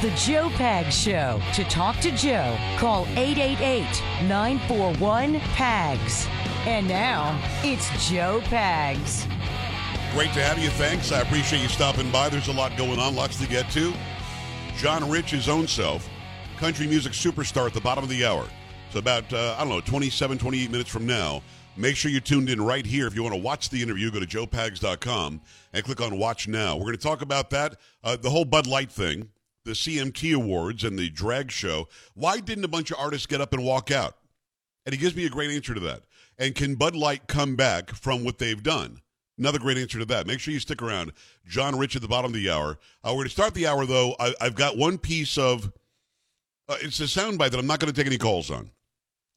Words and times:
the 0.00 0.10
Joe 0.10 0.50
Pag 0.50 0.92
Show. 0.92 1.40
To 1.54 1.64
talk 1.64 1.98
to 2.00 2.10
Joe, 2.10 2.56
call 2.78 3.06
888 3.16 3.84
941 4.28 5.40
PAGS. 5.40 6.26
And 6.66 6.88
now, 6.88 7.38
it's 7.62 8.08
Joe 8.08 8.40
Pags. 8.44 9.26
Great 10.12 10.32
to 10.32 10.42
have 10.42 10.58
you. 10.58 10.70
Thanks. 10.70 11.12
I 11.12 11.20
appreciate 11.20 11.60
you 11.60 11.68
stopping 11.68 12.10
by. 12.10 12.28
There's 12.28 12.48
a 12.48 12.52
lot 12.52 12.76
going 12.76 12.98
on, 12.98 13.14
lots 13.14 13.38
to 13.40 13.48
get 13.48 13.68
to. 13.72 13.92
John 14.76 15.10
Rich, 15.10 15.30
his 15.32 15.48
own 15.48 15.66
self, 15.66 16.08
country 16.56 16.86
music 16.86 17.12
superstar 17.12 17.66
at 17.66 17.74
the 17.74 17.80
bottom 17.80 18.04
of 18.04 18.10
the 18.10 18.24
hour. 18.24 18.46
So, 18.92 18.98
about, 19.00 19.32
uh, 19.32 19.56
I 19.58 19.60
don't 19.60 19.70
know, 19.70 19.80
27, 19.80 20.38
28 20.38 20.70
minutes 20.70 20.88
from 20.88 21.04
now, 21.04 21.42
make 21.76 21.96
sure 21.96 22.10
you're 22.10 22.20
tuned 22.20 22.48
in 22.48 22.60
right 22.60 22.86
here. 22.86 23.06
If 23.06 23.14
you 23.14 23.22
want 23.22 23.34
to 23.34 23.40
watch 23.40 23.70
the 23.70 23.82
interview, 23.82 24.10
go 24.10 24.20
to 24.20 24.26
joepags.com 24.26 25.40
and 25.72 25.84
click 25.84 26.00
on 26.00 26.16
Watch 26.16 26.46
Now. 26.46 26.76
We're 26.76 26.84
going 26.84 26.96
to 26.96 27.02
talk 27.02 27.20
about 27.20 27.50
that, 27.50 27.76
uh, 28.04 28.16
the 28.16 28.30
whole 28.30 28.44
Bud 28.44 28.66
Light 28.66 28.90
thing, 28.92 29.30
the 29.64 29.72
CMT 29.72 30.34
Awards, 30.34 30.84
and 30.84 30.98
the 30.98 31.10
drag 31.10 31.50
show. 31.50 31.88
Why 32.14 32.40
didn't 32.40 32.64
a 32.64 32.68
bunch 32.68 32.90
of 32.90 32.98
artists 32.98 33.26
get 33.26 33.40
up 33.40 33.52
and 33.52 33.64
walk 33.64 33.90
out? 33.90 34.16
And 34.86 34.94
he 34.94 35.00
gives 35.00 35.16
me 35.16 35.24
a 35.24 35.30
great 35.30 35.50
answer 35.50 35.74
to 35.74 35.80
that. 35.80 36.02
And 36.38 36.54
can 36.54 36.74
Bud 36.74 36.94
Light 36.94 37.26
come 37.26 37.56
back 37.56 37.90
from 37.90 38.24
what 38.24 38.38
they've 38.38 38.62
done? 38.62 39.00
Another 39.38 39.58
great 39.58 39.78
answer 39.78 39.98
to 39.98 40.04
that. 40.06 40.26
Make 40.26 40.38
sure 40.38 40.54
you 40.54 40.60
stick 40.60 40.82
around. 40.82 41.12
John 41.46 41.76
Rich 41.78 41.96
at 41.96 42.02
the 42.02 42.08
bottom 42.08 42.30
of 42.30 42.34
the 42.34 42.50
hour. 42.50 42.78
Uh, 43.02 43.08
we're 43.08 43.14
going 43.14 43.24
to 43.24 43.30
start 43.30 43.54
the 43.54 43.66
hour, 43.66 43.84
though. 43.84 44.14
I, 44.20 44.34
have 44.40 44.54
got 44.54 44.76
one 44.76 44.98
piece 44.98 45.38
of. 45.38 45.72
Uh, 46.68 46.76
it's 46.80 47.00
a 47.00 47.04
soundbite 47.04 47.50
that 47.50 47.58
I'm 47.58 47.66
not 47.66 47.80
going 47.80 47.92
to 47.92 47.96
take 47.96 48.06
any 48.06 48.18
calls 48.18 48.50
on. 48.50 48.70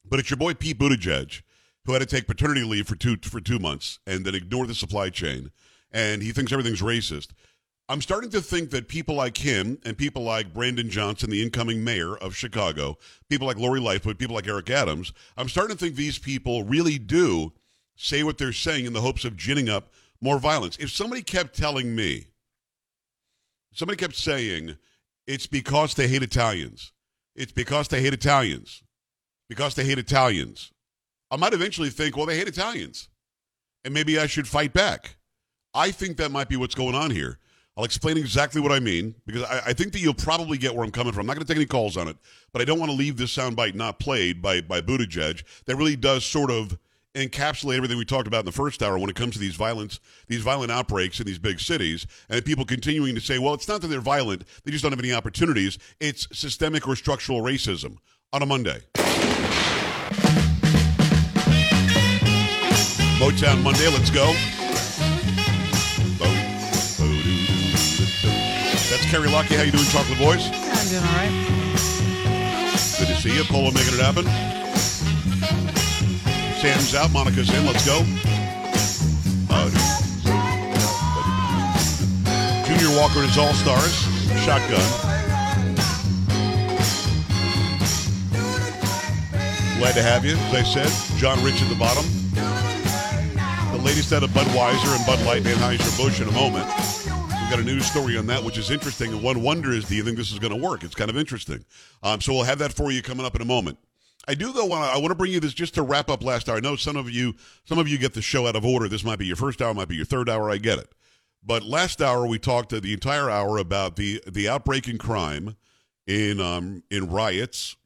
But 0.04 0.20
it's 0.20 0.30
your 0.30 0.36
boy 0.36 0.54
Pete 0.54 0.78
Buttigieg, 0.78 1.42
who 1.84 1.92
had 1.92 1.98
to 2.00 2.06
take 2.06 2.26
paternity 2.26 2.62
leave 2.62 2.86
for 2.86 2.94
two 2.94 3.16
for 3.22 3.40
two 3.40 3.58
months 3.58 3.98
and 4.06 4.24
then 4.24 4.34
ignore 4.34 4.66
the 4.66 4.74
supply 4.74 5.10
chain, 5.10 5.50
and 5.92 6.22
he 6.22 6.32
thinks 6.32 6.52
everything's 6.52 6.80
racist. 6.80 7.28
I'm 7.90 8.02
starting 8.02 8.30
to 8.30 8.42
think 8.42 8.70
that 8.70 8.86
people 8.86 9.14
like 9.14 9.38
him 9.38 9.78
and 9.84 9.96
people 9.96 10.22
like 10.22 10.52
Brandon 10.52 10.90
Johnson, 10.90 11.30
the 11.30 11.42
incoming 11.42 11.82
mayor 11.82 12.16
of 12.16 12.36
Chicago, 12.36 12.98
people 13.30 13.46
like 13.46 13.56
Lori 13.56 13.80
Lightfoot, 13.80 14.18
people 14.18 14.36
like 14.36 14.46
Eric 14.46 14.68
Adams, 14.68 15.12
I'm 15.38 15.48
starting 15.48 15.74
to 15.74 15.82
think 15.82 15.96
these 15.96 16.18
people 16.18 16.64
really 16.64 16.98
do 16.98 17.52
say 17.96 18.22
what 18.22 18.36
they're 18.36 18.52
saying 18.52 18.84
in 18.84 18.92
the 18.92 19.00
hopes 19.00 19.24
of 19.24 19.36
ginning 19.36 19.70
up 19.70 19.92
more 20.20 20.38
violence. 20.38 20.76
If 20.76 20.90
somebody 20.90 21.22
kept 21.22 21.56
telling 21.56 21.96
me, 21.96 22.26
somebody 23.72 23.96
kept 23.96 24.16
saying, 24.16 24.76
it's 25.26 25.46
because 25.46 25.94
they 25.94 26.08
hate 26.08 26.22
Italians, 26.22 26.92
it's 27.34 27.52
because 27.52 27.88
they 27.88 28.02
hate 28.02 28.12
Italians, 28.14 28.82
because 29.48 29.74
they 29.74 29.84
hate 29.84 29.98
Italians, 29.98 30.72
I 31.30 31.36
might 31.36 31.54
eventually 31.54 31.90
think, 31.90 32.16
well, 32.16 32.26
they 32.26 32.36
hate 32.36 32.48
Italians. 32.48 33.08
And 33.84 33.94
maybe 33.94 34.18
I 34.18 34.26
should 34.26 34.48
fight 34.48 34.72
back. 34.72 35.16
I 35.72 35.90
think 35.90 36.16
that 36.16 36.30
might 36.30 36.48
be 36.48 36.56
what's 36.56 36.74
going 36.74 36.94
on 36.94 37.10
here. 37.10 37.38
I'll 37.78 37.84
explain 37.84 38.18
exactly 38.18 38.60
what 38.60 38.72
I 38.72 38.80
mean 38.80 39.14
because 39.24 39.44
I, 39.44 39.62
I, 39.66 39.72
think 39.72 39.92
that 39.92 40.00
you'll 40.00 40.12
probably 40.12 40.58
get 40.58 40.74
where 40.74 40.84
I'm 40.84 40.90
coming 40.90 41.12
from. 41.12 41.20
I'm 41.20 41.26
not 41.28 41.34
going 41.34 41.46
to 41.46 41.48
take 41.48 41.58
any 41.58 41.66
calls 41.66 41.96
on 41.96 42.08
it, 42.08 42.16
but 42.52 42.60
I 42.60 42.64
don't 42.64 42.80
want 42.80 42.90
to 42.90 42.96
leave 42.96 43.16
this 43.16 43.34
soundbite 43.34 43.76
not 43.76 44.00
played 44.00 44.42
by 44.42 44.60
by 44.60 44.80
Buttigieg. 44.80 45.44
That 45.66 45.76
really 45.76 45.94
does 45.94 46.24
sort 46.24 46.50
of 46.50 46.76
encapsulate 47.14 47.76
everything 47.76 47.96
we 47.96 48.04
talked 48.04 48.26
about 48.26 48.40
in 48.40 48.46
the 48.46 48.52
first 48.52 48.82
hour 48.82 48.98
when 48.98 49.08
it 49.08 49.14
comes 49.14 49.34
to 49.34 49.38
these 49.38 49.54
violence, 49.54 50.00
these 50.26 50.40
violent 50.40 50.72
outbreaks 50.72 51.20
in 51.20 51.26
these 51.26 51.38
big 51.38 51.60
cities, 51.60 52.04
and 52.28 52.44
people 52.44 52.64
continuing 52.64 53.14
to 53.14 53.20
say, 53.20 53.38
"Well, 53.38 53.54
it's 53.54 53.68
not 53.68 53.80
that 53.82 53.86
they're 53.86 54.00
violent; 54.00 54.42
they 54.64 54.72
just 54.72 54.82
don't 54.82 54.90
have 54.90 54.98
any 54.98 55.12
opportunities. 55.12 55.78
It's 56.00 56.26
systemic 56.36 56.88
or 56.88 56.96
structural 56.96 57.42
racism." 57.42 57.98
On 58.32 58.42
a 58.42 58.46
Monday. 58.46 58.80
Motown 63.20 63.62
Monday, 63.62 63.88
let's 63.88 64.10
go. 64.10 64.34
Carrie 69.08 69.30
Lucky. 69.30 69.54
How 69.56 69.62
you 69.62 69.72
doing, 69.72 69.86
Chocolate 69.86 70.18
Voice? 70.18 70.50
I'm 70.52 70.88
doing 70.88 71.02
all 71.02 71.16
right. 71.16 71.32
Good 72.98 73.08
to 73.08 73.16
see 73.16 73.34
you. 73.34 73.42
Polo 73.44 73.70
making 73.70 73.94
it 73.94 74.04
happen. 74.04 74.24
Sam's 76.60 76.94
out. 76.94 77.10
Monica's 77.10 77.48
in. 77.48 77.64
Let's 77.64 77.86
go. 77.86 78.04
Uh, 79.48 79.70
Junior 82.66 82.94
Walker 83.00 83.20
and 83.20 83.28
his 83.28 83.38
All 83.38 83.54
Stars. 83.54 83.94
Shotgun. 84.44 84.84
Glad 89.78 89.94
to 89.94 90.02
have 90.02 90.26
you. 90.26 90.36
As 90.36 90.54
I 90.54 90.62
said, 90.64 91.18
John 91.18 91.42
Rich 91.42 91.62
at 91.62 91.70
the 91.70 91.76
bottom. 91.76 92.04
The 93.72 93.82
latest 93.82 94.12
out 94.12 94.22
of 94.22 94.30
Budweiser 94.30 94.94
and 94.94 95.06
Bud 95.06 95.24
Light 95.24 95.44
Anheuser-Busch 95.44 96.20
in 96.20 96.28
a 96.28 96.32
moment. 96.32 96.97
We've 97.48 97.56
got 97.56 97.66
a 97.66 97.66
news 97.66 97.86
story 97.86 98.18
on 98.18 98.26
that, 98.26 98.44
which 98.44 98.58
is 98.58 98.70
interesting. 98.70 99.10
And 99.10 99.22
one 99.22 99.40
wonder 99.40 99.72
is, 99.72 99.86
do 99.86 99.96
you 99.96 100.02
think 100.04 100.18
this 100.18 100.32
is 100.32 100.38
going 100.38 100.52
to 100.52 100.62
work? 100.62 100.84
It's 100.84 100.94
kind 100.94 101.08
of 101.08 101.16
interesting. 101.16 101.64
Um, 102.02 102.20
so 102.20 102.34
we'll 102.34 102.42
have 102.42 102.58
that 102.58 102.74
for 102.74 102.92
you 102.92 103.00
coming 103.00 103.24
up 103.24 103.34
in 103.34 103.40
a 103.40 103.46
moment. 103.46 103.78
I 104.28 104.34
do 104.34 104.52
though 104.52 104.66
want 104.66 104.84
I 104.84 104.98
want 104.98 105.12
to 105.12 105.14
bring 105.14 105.32
you 105.32 105.40
this 105.40 105.54
just 105.54 105.72
to 105.76 105.82
wrap 105.82 106.10
up 106.10 106.22
last 106.22 106.50
hour. 106.50 106.58
I 106.58 106.60
know 106.60 106.76
some 106.76 106.98
of 106.98 107.10
you 107.10 107.34
some 107.64 107.78
of 107.78 107.88
you 107.88 107.96
get 107.96 108.12
the 108.12 108.20
show 108.20 108.46
out 108.46 108.54
of 108.54 108.66
order. 108.66 108.86
This 108.86 109.02
might 109.02 109.18
be 109.18 109.24
your 109.24 109.36
first 109.36 109.62
hour, 109.62 109.72
might 109.72 109.88
be 109.88 109.96
your 109.96 110.04
third 110.04 110.28
hour. 110.28 110.50
I 110.50 110.58
get 110.58 110.78
it. 110.78 110.92
But 111.42 111.62
last 111.62 112.02
hour 112.02 112.26
we 112.26 112.38
talked 112.38 112.68
the 112.68 112.92
entire 112.92 113.30
hour 113.30 113.56
about 113.56 113.96
the 113.96 114.22
the 114.26 114.46
outbreak 114.46 114.86
in 114.86 114.98
crime, 114.98 115.56
in 116.06 116.42
um 116.42 116.82
in 116.90 117.08
riots, 117.08 117.76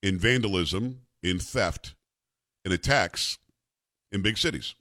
in 0.00 0.16
vandalism, 0.16 1.00
in 1.24 1.40
theft, 1.40 1.96
in 2.64 2.70
attacks 2.70 3.38
in 4.12 4.22
big 4.22 4.38
cities 4.38 4.76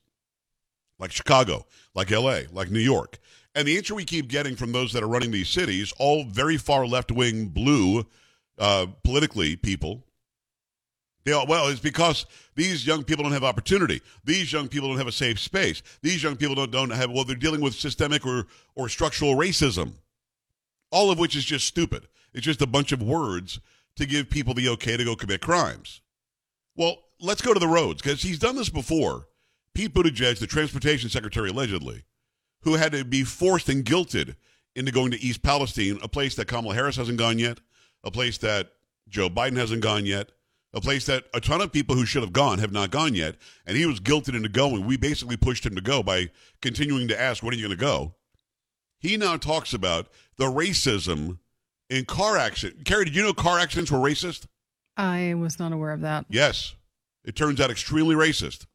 like 1.00 1.12
Chicago, 1.12 1.66
like 1.94 2.12
LA, 2.12 2.42
like 2.52 2.70
New 2.70 2.80
York. 2.80 3.20
And 3.58 3.68
the 3.68 3.76
answer 3.76 3.96
we 3.96 4.06
keep 4.06 4.28
getting 4.28 4.56
from 4.56 4.72
those 4.72 4.94
that 4.94 5.02
are 5.02 5.08
running 5.08 5.32
these 5.32 5.50
cities, 5.50 5.92
all 5.98 6.26
very 6.26 6.58
far 6.58 6.86
left 6.86 7.12
wing 7.12 7.48
blue 7.48 8.06
uh, 8.60 8.86
politically 9.04 9.56
people, 9.56 10.06
they 11.26 11.32
all, 11.32 11.48
well, 11.48 11.68
it's 11.68 11.80
because 11.80 12.28
these 12.54 12.86
young 12.86 13.04
people 13.04 13.24
don't 13.24 13.34
have 13.34 13.44
opportunity. 13.44 14.04
These 14.24 14.54
young 14.54 14.68
people 14.68 14.90
don't 14.90 15.00
have 15.00 15.08
a 15.08 15.12
safe 15.12 15.40
space. 15.40 15.82
These 16.04 16.22
young 16.22 16.36
people 16.36 16.54
don't, 16.54 16.70
don't 16.70 16.92
have, 16.92 17.10
well, 17.10 17.24
they're 17.24 17.36
dealing 17.36 17.62
with 17.62 17.74
systemic 17.74 18.28
or, 18.28 18.46
or 18.76 18.90
structural 18.90 19.36
racism, 19.36 19.94
all 20.92 21.10
of 21.10 21.18
which 21.18 21.36
is 21.36 21.44
just 21.44 21.66
stupid. 21.66 22.08
It's 22.36 22.46
just 22.46 22.62
a 22.62 22.68
bunch 22.68 22.92
of 22.92 23.02
words 23.02 23.60
to 23.96 24.06
give 24.06 24.30
people 24.30 24.54
the 24.54 24.70
okay 24.70 24.98
to 24.98 25.04
go 25.04 25.16
commit 25.16 25.42
crimes. 25.42 26.02
Well, 26.76 26.98
let's 27.20 27.42
go 27.42 27.56
to 27.56 27.60
the 27.60 27.68
roads 27.68 28.04
because 28.04 28.22
he's 28.22 28.38
done 28.38 28.56
this 28.56 28.70
before. 28.70 29.30
Pete 29.74 29.96
Buttigieg, 29.96 30.38
the 30.38 30.46
transportation 30.46 31.10
secretary, 31.10 31.50
allegedly, 31.50 32.04
who 32.62 32.76
had 32.76 32.92
to 32.92 33.06
be 33.06 33.24
forced 33.24 33.70
and 33.70 33.86
guilted 33.86 34.36
into 34.76 34.92
going 34.92 35.12
to 35.12 35.22
East 35.22 35.42
Palestine, 35.42 36.00
a 36.02 36.08
place 36.08 36.36
that 36.36 36.48
Kamala 36.48 36.76
Harris 36.76 36.98
hasn't 36.98 37.18
gone 37.18 37.40
yet, 37.40 37.60
a 38.04 38.12
place 38.12 38.38
that 38.40 38.72
Joe 39.08 39.30
Biden 39.30 39.58
hasn't 39.58 39.82
gone 39.82 40.06
yet, 40.06 40.32
a 40.74 40.82
place 40.82 41.06
that 41.06 41.26
a 41.34 41.40
ton 41.40 41.62
of 41.62 41.72
people 41.72 41.96
who 41.96 42.06
should 42.06 42.22
have 42.22 42.34
gone 42.34 42.60
have 42.60 42.72
not 42.72 42.92
gone 42.92 43.16
yet, 43.16 43.36
and 43.66 43.78
he 43.78 43.86
was 43.86 44.00
guilted 44.00 44.36
into 44.36 44.50
going. 44.50 44.86
We 44.86 44.98
basically 44.98 45.38
pushed 45.38 45.66
him 45.66 45.76
to 45.76 45.82
go 45.82 46.04
by 46.04 46.30
continuing 46.62 47.08
to 47.08 47.20
ask, 47.20 47.42
when 47.42 47.54
are 47.54 47.58
you 47.58 47.68
going 47.68 47.78
to 47.78 47.84
go? 47.84 48.16
He 49.00 49.18
now 49.18 49.38
talks 49.38 49.74
about 49.74 50.10
the 50.38 50.46
racism 50.46 51.40
in 51.90 52.06
car 52.06 52.38
accidents. 52.38 52.84
Carrie, 52.84 53.06
did 53.06 53.16
you 53.16 53.24
know 53.24 53.34
car 53.34 53.60
accidents 53.60 53.92
were 53.92 54.00
racist? 54.00 54.48
I 54.98 55.36
was 55.36 55.60
not 55.60 55.72
aware 55.72 55.92
of 55.92 56.02
that. 56.02 56.26
Yes. 56.30 56.76
It 57.24 57.36
turns 57.36 57.62
out 57.62 57.70
extremely 57.70 58.16
racist. 58.16 58.66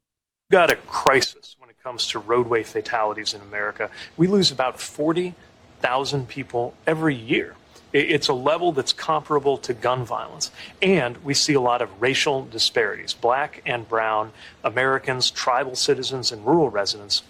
Got 0.50 0.70
a 0.70 0.76
crisis 0.76 1.56
comes 1.82 2.06
to 2.06 2.20
roadway 2.20 2.62
fatalities 2.62 3.34
in 3.34 3.40
America. 3.40 3.90
We 4.16 4.28
lose 4.28 4.52
about 4.52 4.78
40,000 4.78 6.28
people 6.28 6.74
every 6.86 7.16
year. 7.16 7.56
It's 7.92 8.28
a 8.28 8.32
level 8.32 8.70
that's 8.70 8.92
comparable 8.92 9.58
to 9.58 9.74
gun 9.74 10.04
violence. 10.04 10.52
And 10.80 11.16
we 11.24 11.34
see 11.34 11.54
a 11.54 11.60
lot 11.60 11.82
of 11.82 11.90
racial 12.00 12.44
disparities. 12.44 13.14
Black 13.14 13.62
and 13.66 13.88
brown 13.88 14.30
Americans, 14.62 15.28
tribal 15.28 15.74
citizens, 15.74 16.30
and 16.30 16.46
rural 16.46 16.70
residents 16.70 17.24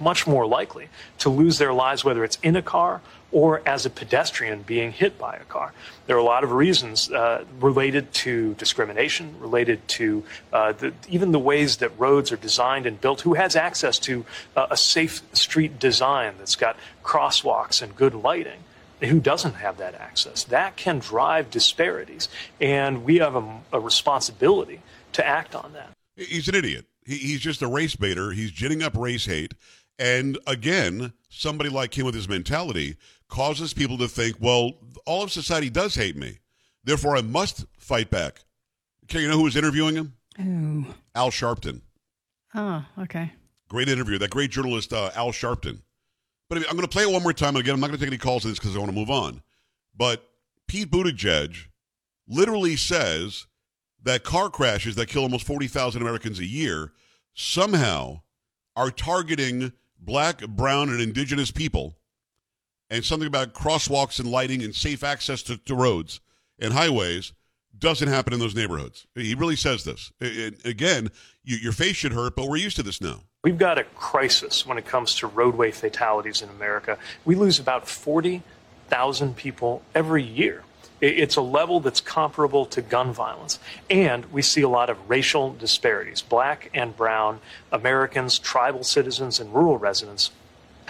much 0.00 0.26
more 0.26 0.44
likely 0.44 0.88
to 1.18 1.28
lose 1.28 1.58
their 1.58 1.72
lives, 1.72 2.04
whether 2.04 2.24
it's 2.24 2.38
in 2.42 2.56
a 2.56 2.62
car 2.62 3.00
or 3.34 3.60
as 3.66 3.84
a 3.84 3.90
pedestrian 3.90 4.62
being 4.62 4.92
hit 4.92 5.18
by 5.18 5.34
a 5.34 5.44
car. 5.44 5.72
There 6.06 6.14
are 6.14 6.20
a 6.20 6.24
lot 6.24 6.44
of 6.44 6.52
reasons 6.52 7.10
uh, 7.10 7.44
related 7.58 8.14
to 8.14 8.54
discrimination, 8.54 9.34
related 9.40 9.86
to 9.88 10.22
uh, 10.52 10.70
the, 10.72 10.94
even 11.08 11.32
the 11.32 11.40
ways 11.40 11.78
that 11.78 11.98
roads 11.98 12.30
are 12.30 12.36
designed 12.36 12.86
and 12.86 12.98
built. 13.00 13.22
Who 13.22 13.34
has 13.34 13.56
access 13.56 13.98
to 14.00 14.24
uh, 14.54 14.68
a 14.70 14.76
safe 14.76 15.20
street 15.32 15.80
design 15.80 16.34
that's 16.38 16.54
got 16.54 16.76
crosswalks 17.02 17.82
and 17.82 17.96
good 17.96 18.14
lighting? 18.14 18.60
Who 19.00 19.18
doesn't 19.18 19.54
have 19.54 19.78
that 19.78 19.96
access? 19.96 20.44
That 20.44 20.76
can 20.76 21.00
drive 21.00 21.50
disparities, 21.50 22.28
and 22.60 23.04
we 23.04 23.16
have 23.16 23.34
a, 23.34 23.60
a 23.72 23.80
responsibility 23.80 24.80
to 25.14 25.26
act 25.26 25.56
on 25.56 25.72
that. 25.72 25.90
He's 26.16 26.46
an 26.46 26.54
idiot. 26.54 26.86
He, 27.04 27.16
he's 27.16 27.40
just 27.40 27.62
a 27.62 27.66
race 27.66 27.96
baiter. 27.96 28.30
He's 28.30 28.52
ginning 28.52 28.84
up 28.84 28.96
race 28.96 29.26
hate. 29.26 29.54
And 29.98 30.38
again, 30.46 31.12
somebody 31.28 31.70
like 31.70 31.96
him 31.96 32.06
with 32.06 32.14
his 32.14 32.28
mentality 32.28 32.96
causes 33.28 33.74
people 33.74 33.98
to 33.98 34.08
think, 34.08 34.36
well, 34.40 34.72
all 35.06 35.22
of 35.22 35.32
society 35.32 35.70
does 35.70 35.94
hate 35.94 36.16
me. 36.16 36.38
Therefore, 36.84 37.16
I 37.16 37.22
must 37.22 37.64
fight 37.78 38.10
back. 38.10 38.44
Okay, 39.04 39.20
you 39.20 39.28
know 39.28 39.36
who 39.36 39.44
was 39.44 39.56
interviewing 39.56 39.96
him? 39.96 40.14
Who? 40.36 40.86
Al 41.14 41.30
Sharpton. 41.30 41.80
Oh, 42.54 42.84
okay. 42.98 43.32
Great 43.68 43.88
interview. 43.88 44.18
That 44.18 44.30
great 44.30 44.50
journalist, 44.50 44.92
uh, 44.92 45.10
Al 45.14 45.30
Sharpton. 45.30 45.80
But 46.48 46.58
I'm 46.58 46.76
going 46.76 46.82
to 46.82 46.88
play 46.88 47.04
it 47.04 47.10
one 47.10 47.22
more 47.22 47.32
time. 47.32 47.56
And 47.56 47.58
again, 47.58 47.74
I'm 47.74 47.80
not 47.80 47.88
going 47.88 47.98
to 47.98 48.04
take 48.04 48.12
any 48.12 48.18
calls 48.18 48.44
on 48.44 48.50
this 48.50 48.58
because 48.58 48.76
I 48.76 48.78
want 48.78 48.90
to 48.90 48.96
move 48.96 49.10
on. 49.10 49.42
But 49.96 50.28
Pete 50.68 50.90
Buttigieg 50.90 51.56
literally 52.28 52.76
says 52.76 53.46
that 54.02 54.24
car 54.24 54.50
crashes 54.50 54.94
that 54.96 55.08
kill 55.08 55.22
almost 55.22 55.46
40,000 55.46 56.00
Americans 56.00 56.38
a 56.38 56.44
year 56.44 56.92
somehow 57.34 58.20
are 58.76 58.90
targeting 58.90 59.72
black, 59.98 60.46
brown, 60.46 60.90
and 60.90 61.00
indigenous 61.00 61.50
people, 61.50 61.96
and 62.90 63.04
something 63.04 63.26
about 63.26 63.54
crosswalks 63.54 64.18
and 64.20 64.30
lighting 64.30 64.62
and 64.62 64.74
safe 64.74 65.02
access 65.02 65.42
to, 65.44 65.56
to 65.58 65.74
roads 65.74 66.20
and 66.58 66.72
highways 66.72 67.32
doesn't 67.78 68.08
happen 68.08 68.32
in 68.32 68.40
those 68.40 68.54
neighborhoods. 68.54 69.06
He 69.14 69.34
really 69.34 69.56
says 69.56 69.84
this. 69.84 70.12
Again, 70.64 71.10
you, 71.42 71.56
your 71.56 71.72
face 71.72 71.96
should 71.96 72.12
hurt, 72.12 72.36
but 72.36 72.48
we're 72.48 72.56
used 72.56 72.76
to 72.76 72.82
this 72.82 73.00
now. 73.00 73.20
We've 73.42 73.58
got 73.58 73.78
a 73.78 73.84
crisis 73.84 74.64
when 74.64 74.78
it 74.78 74.86
comes 74.86 75.16
to 75.16 75.26
roadway 75.26 75.70
fatalities 75.70 76.40
in 76.40 76.48
America. 76.48 76.98
We 77.24 77.34
lose 77.34 77.58
about 77.58 77.88
40,000 77.88 79.36
people 79.36 79.82
every 79.94 80.22
year. 80.22 80.62
It's 81.00 81.36
a 81.36 81.42
level 81.42 81.80
that's 81.80 82.00
comparable 82.00 82.64
to 82.66 82.80
gun 82.80 83.12
violence. 83.12 83.58
And 83.90 84.24
we 84.32 84.40
see 84.40 84.62
a 84.62 84.68
lot 84.68 84.88
of 84.88 85.10
racial 85.10 85.52
disparities. 85.52 86.22
Black 86.22 86.70
and 86.72 86.96
brown 86.96 87.40
Americans, 87.70 88.38
tribal 88.38 88.84
citizens, 88.84 89.40
and 89.40 89.52
rural 89.52 89.76
residents 89.76 90.30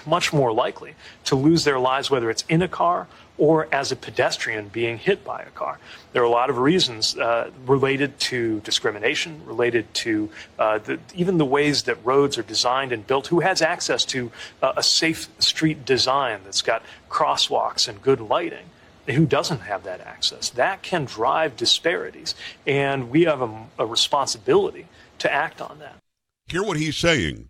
much 0.07 0.33
more 0.33 0.53
likely 0.53 0.95
to 1.25 1.37
lose 1.37 1.65
their 1.65 1.79
lives, 1.79 2.11
whether 2.11 2.31
it's 2.31 2.45
in 2.49 2.63
a 2.63 2.69
car 2.69 3.07
or 3.37 3.69
as 3.73 3.91
a 3.91 3.97
pedestrian 3.97 4.69
being 4.69 4.97
hit 4.97 5.25
by 5.25 5.43
a 5.43 5.51
car. 5.51 5.79
There 6.13 6.23
are 6.23 6.27
a 6.27 6.31
lot 6.31 6.51
of 6.51 6.59
reasons 6.59 7.17
uh, 7.17 7.51
related 7.67 8.19
to 8.21 8.61
discrimination, 8.61 9.43
related 9.45 9.93
to 9.95 10.31
uh, 10.59 10.79
the, 10.79 11.01
even 11.15 11.39
the 11.39 11.45
ways 11.45 11.83
that 11.85 11.97
roads 12.05 12.39
are 12.39 12.43
designed 12.43 12.93
and 12.93 13.07
built. 13.07 13.27
Who 13.29 13.41
has 13.41 13.61
access 13.61 14.05
to 14.07 14.31
uh, 14.63 14.75
a 14.77 14.83
safe 14.83 15.29
street 15.41 15.85
design 15.85 16.41
that's 16.45 16.63
got 16.63 16.83
crosswalks 17.11 17.89
and 17.89 18.01
good 18.01 18.21
lighting? 18.21 18.67
Who 19.07 19.27
doesn't 19.27 19.61
have 19.61 19.83
that 19.85 20.01
access? 20.01 20.51
That 20.51 20.83
can 20.83 21.05
drive 21.05 21.57
disparities, 21.57 22.35
and 22.67 23.11
we 23.11 23.25
have 23.25 23.43
a, 23.43 23.67
a 23.79 23.85
responsibility 23.85 24.87
to 25.19 25.31
act 25.31 25.61
on 25.61 25.79
that. 25.81 25.97
Hear 26.47 26.63
what 26.63 26.79
he's 26.79 26.97
saying. 26.97 27.49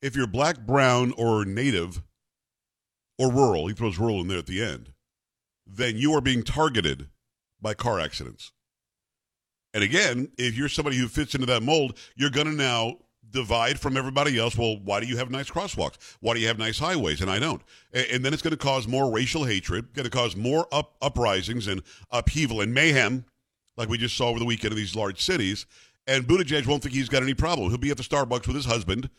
If 0.00 0.16
you're 0.16 0.26
black, 0.26 0.60
brown, 0.60 1.12
or 1.16 1.44
native, 1.44 2.02
or 3.18 3.32
rural, 3.32 3.66
he 3.66 3.74
throws 3.74 3.98
rural 3.98 4.20
in 4.20 4.28
there 4.28 4.38
at 4.38 4.46
the 4.46 4.62
end 4.62 4.92
then 5.68 5.96
you 5.96 6.14
are 6.14 6.20
being 6.20 6.42
targeted 6.42 7.08
by 7.60 7.74
car 7.74 8.00
accidents. 8.00 8.52
And 9.74 9.84
again, 9.84 10.30
if 10.38 10.56
you're 10.56 10.68
somebody 10.68 10.96
who 10.96 11.08
fits 11.08 11.34
into 11.34 11.46
that 11.46 11.62
mold, 11.62 11.98
you're 12.16 12.30
going 12.30 12.46
to 12.46 12.52
now 12.52 12.96
divide 13.30 13.78
from 13.78 13.96
everybody 13.96 14.38
else. 14.38 14.56
Well, 14.56 14.78
why 14.82 15.00
do 15.00 15.06
you 15.06 15.18
have 15.18 15.30
nice 15.30 15.50
crosswalks? 15.50 15.98
Why 16.20 16.32
do 16.32 16.40
you 16.40 16.46
have 16.46 16.58
nice 16.58 16.78
highways? 16.78 17.20
And 17.20 17.30
I 17.30 17.38
don't. 17.38 17.60
And, 17.92 18.06
and 18.06 18.24
then 18.24 18.32
it's 18.32 18.42
going 18.42 18.52
to 18.52 18.56
cause 18.56 18.88
more 18.88 19.12
racial 19.12 19.44
hatred, 19.44 19.92
going 19.92 20.04
to 20.04 20.10
cause 20.10 20.34
more 20.34 20.66
up, 20.72 20.96
uprisings 21.02 21.66
and 21.66 21.82
upheaval 22.10 22.62
and 22.62 22.72
mayhem, 22.72 23.26
like 23.76 23.90
we 23.90 23.98
just 23.98 24.16
saw 24.16 24.28
over 24.28 24.38
the 24.38 24.46
weekend 24.46 24.72
in 24.72 24.78
these 24.78 24.96
large 24.96 25.22
cities. 25.22 25.66
And 26.06 26.26
Buttigieg 26.26 26.66
won't 26.66 26.82
think 26.82 26.94
he's 26.94 27.10
got 27.10 27.22
any 27.22 27.34
problem. 27.34 27.68
He'll 27.68 27.76
be 27.76 27.90
at 27.90 27.98
the 27.98 28.02
Starbucks 28.02 28.46
with 28.46 28.56
his 28.56 28.64
husband, 28.64 29.10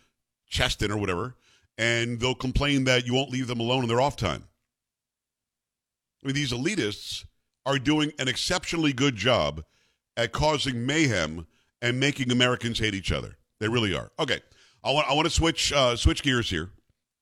Chasten 0.50 0.92
or 0.92 0.98
whatever, 0.98 1.36
and 1.78 2.20
they'll 2.20 2.36
complain 2.36 2.84
that 2.86 3.06
you 3.06 3.14
won't 3.14 3.30
leave 3.30 3.48
them 3.48 3.60
alone 3.60 3.84
in 3.84 3.88
their 3.88 4.02
off 4.02 4.16
time. 4.16 4.44
I 6.24 6.28
mean, 6.28 6.36
these 6.36 6.52
elitists 6.52 7.26
are 7.66 7.80
doing 7.80 8.12
an 8.20 8.28
exceptionally 8.28 8.94
good 8.94 9.16
job 9.16 9.64
at 10.18 10.32
causing 10.32 10.86
mayhem 10.86 11.48
and 11.82 12.00
making 12.00 12.32
Americans 12.32 12.80
hate 12.80 12.94
each 12.94 13.12
other. 13.12 13.38
They 13.60 13.68
really 13.68 13.96
are. 13.96 14.12
Okay, 14.20 14.40
I 14.84 14.92
want 14.92 15.10
I 15.10 15.14
want 15.14 15.26
to 15.28 15.34
switch 15.34 15.72
uh, 15.72 15.96
switch 15.96 16.24
gears 16.24 16.50
here. 16.50 16.72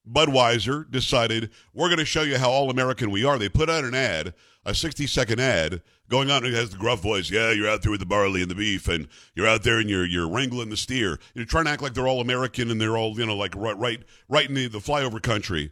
Budweiser 0.09 0.89
decided 0.89 1.51
we're 1.73 1.89
going 1.89 2.00
to 2.00 2.06
show 2.06 2.21
you 2.21 2.38
how 2.38 2.50
all 2.50 2.69
American 2.69 3.12
we 3.12 3.25
are. 3.25 3.38
They 3.38 3.50
put 3.50 3.69
out 3.69 3.83
an 3.83 3.94
ad, 3.94 4.33
a 4.67 4.75
60 4.75 5.07
second 5.07 5.39
ad, 5.39 5.81
going 6.09 6.29
on. 6.29 6.45
It 6.45 6.53
has 6.53 6.69
the 6.69 6.77
gruff 6.77 7.01
voice. 7.01 7.31
Yeah, 7.31 7.51
you're 7.51 7.69
out 7.69 7.81
there 7.81 7.91
with 7.91 8.01
the 8.01 8.05
barley 8.05 8.41
and 8.41 8.51
the 8.51 8.55
beef, 8.55 8.87
and 8.87 9.07
you're 9.33 9.47
out 9.47 9.63
there 9.63 9.79
and 9.79 9.89
you're 9.89 10.05
you're 10.05 10.29
wrangling 10.29 10.69
the 10.69 10.77
steer. 10.77 11.19
You're 11.33 11.45
trying 11.45 11.65
to 11.65 11.71
act 11.71 11.81
like 11.81 11.93
they're 11.93 12.07
all 12.07 12.21
American 12.21 12.69
and 12.69 12.79
they're 12.79 12.97
all 12.97 13.17
you 13.17 13.25
know 13.25 13.35
like 13.35 13.55
right 13.55 13.77
right 13.77 14.03
right 14.27 14.47
in 14.47 14.53
the, 14.53 14.67
the 14.67 14.79
flyover 14.79 15.21
country. 15.21 15.71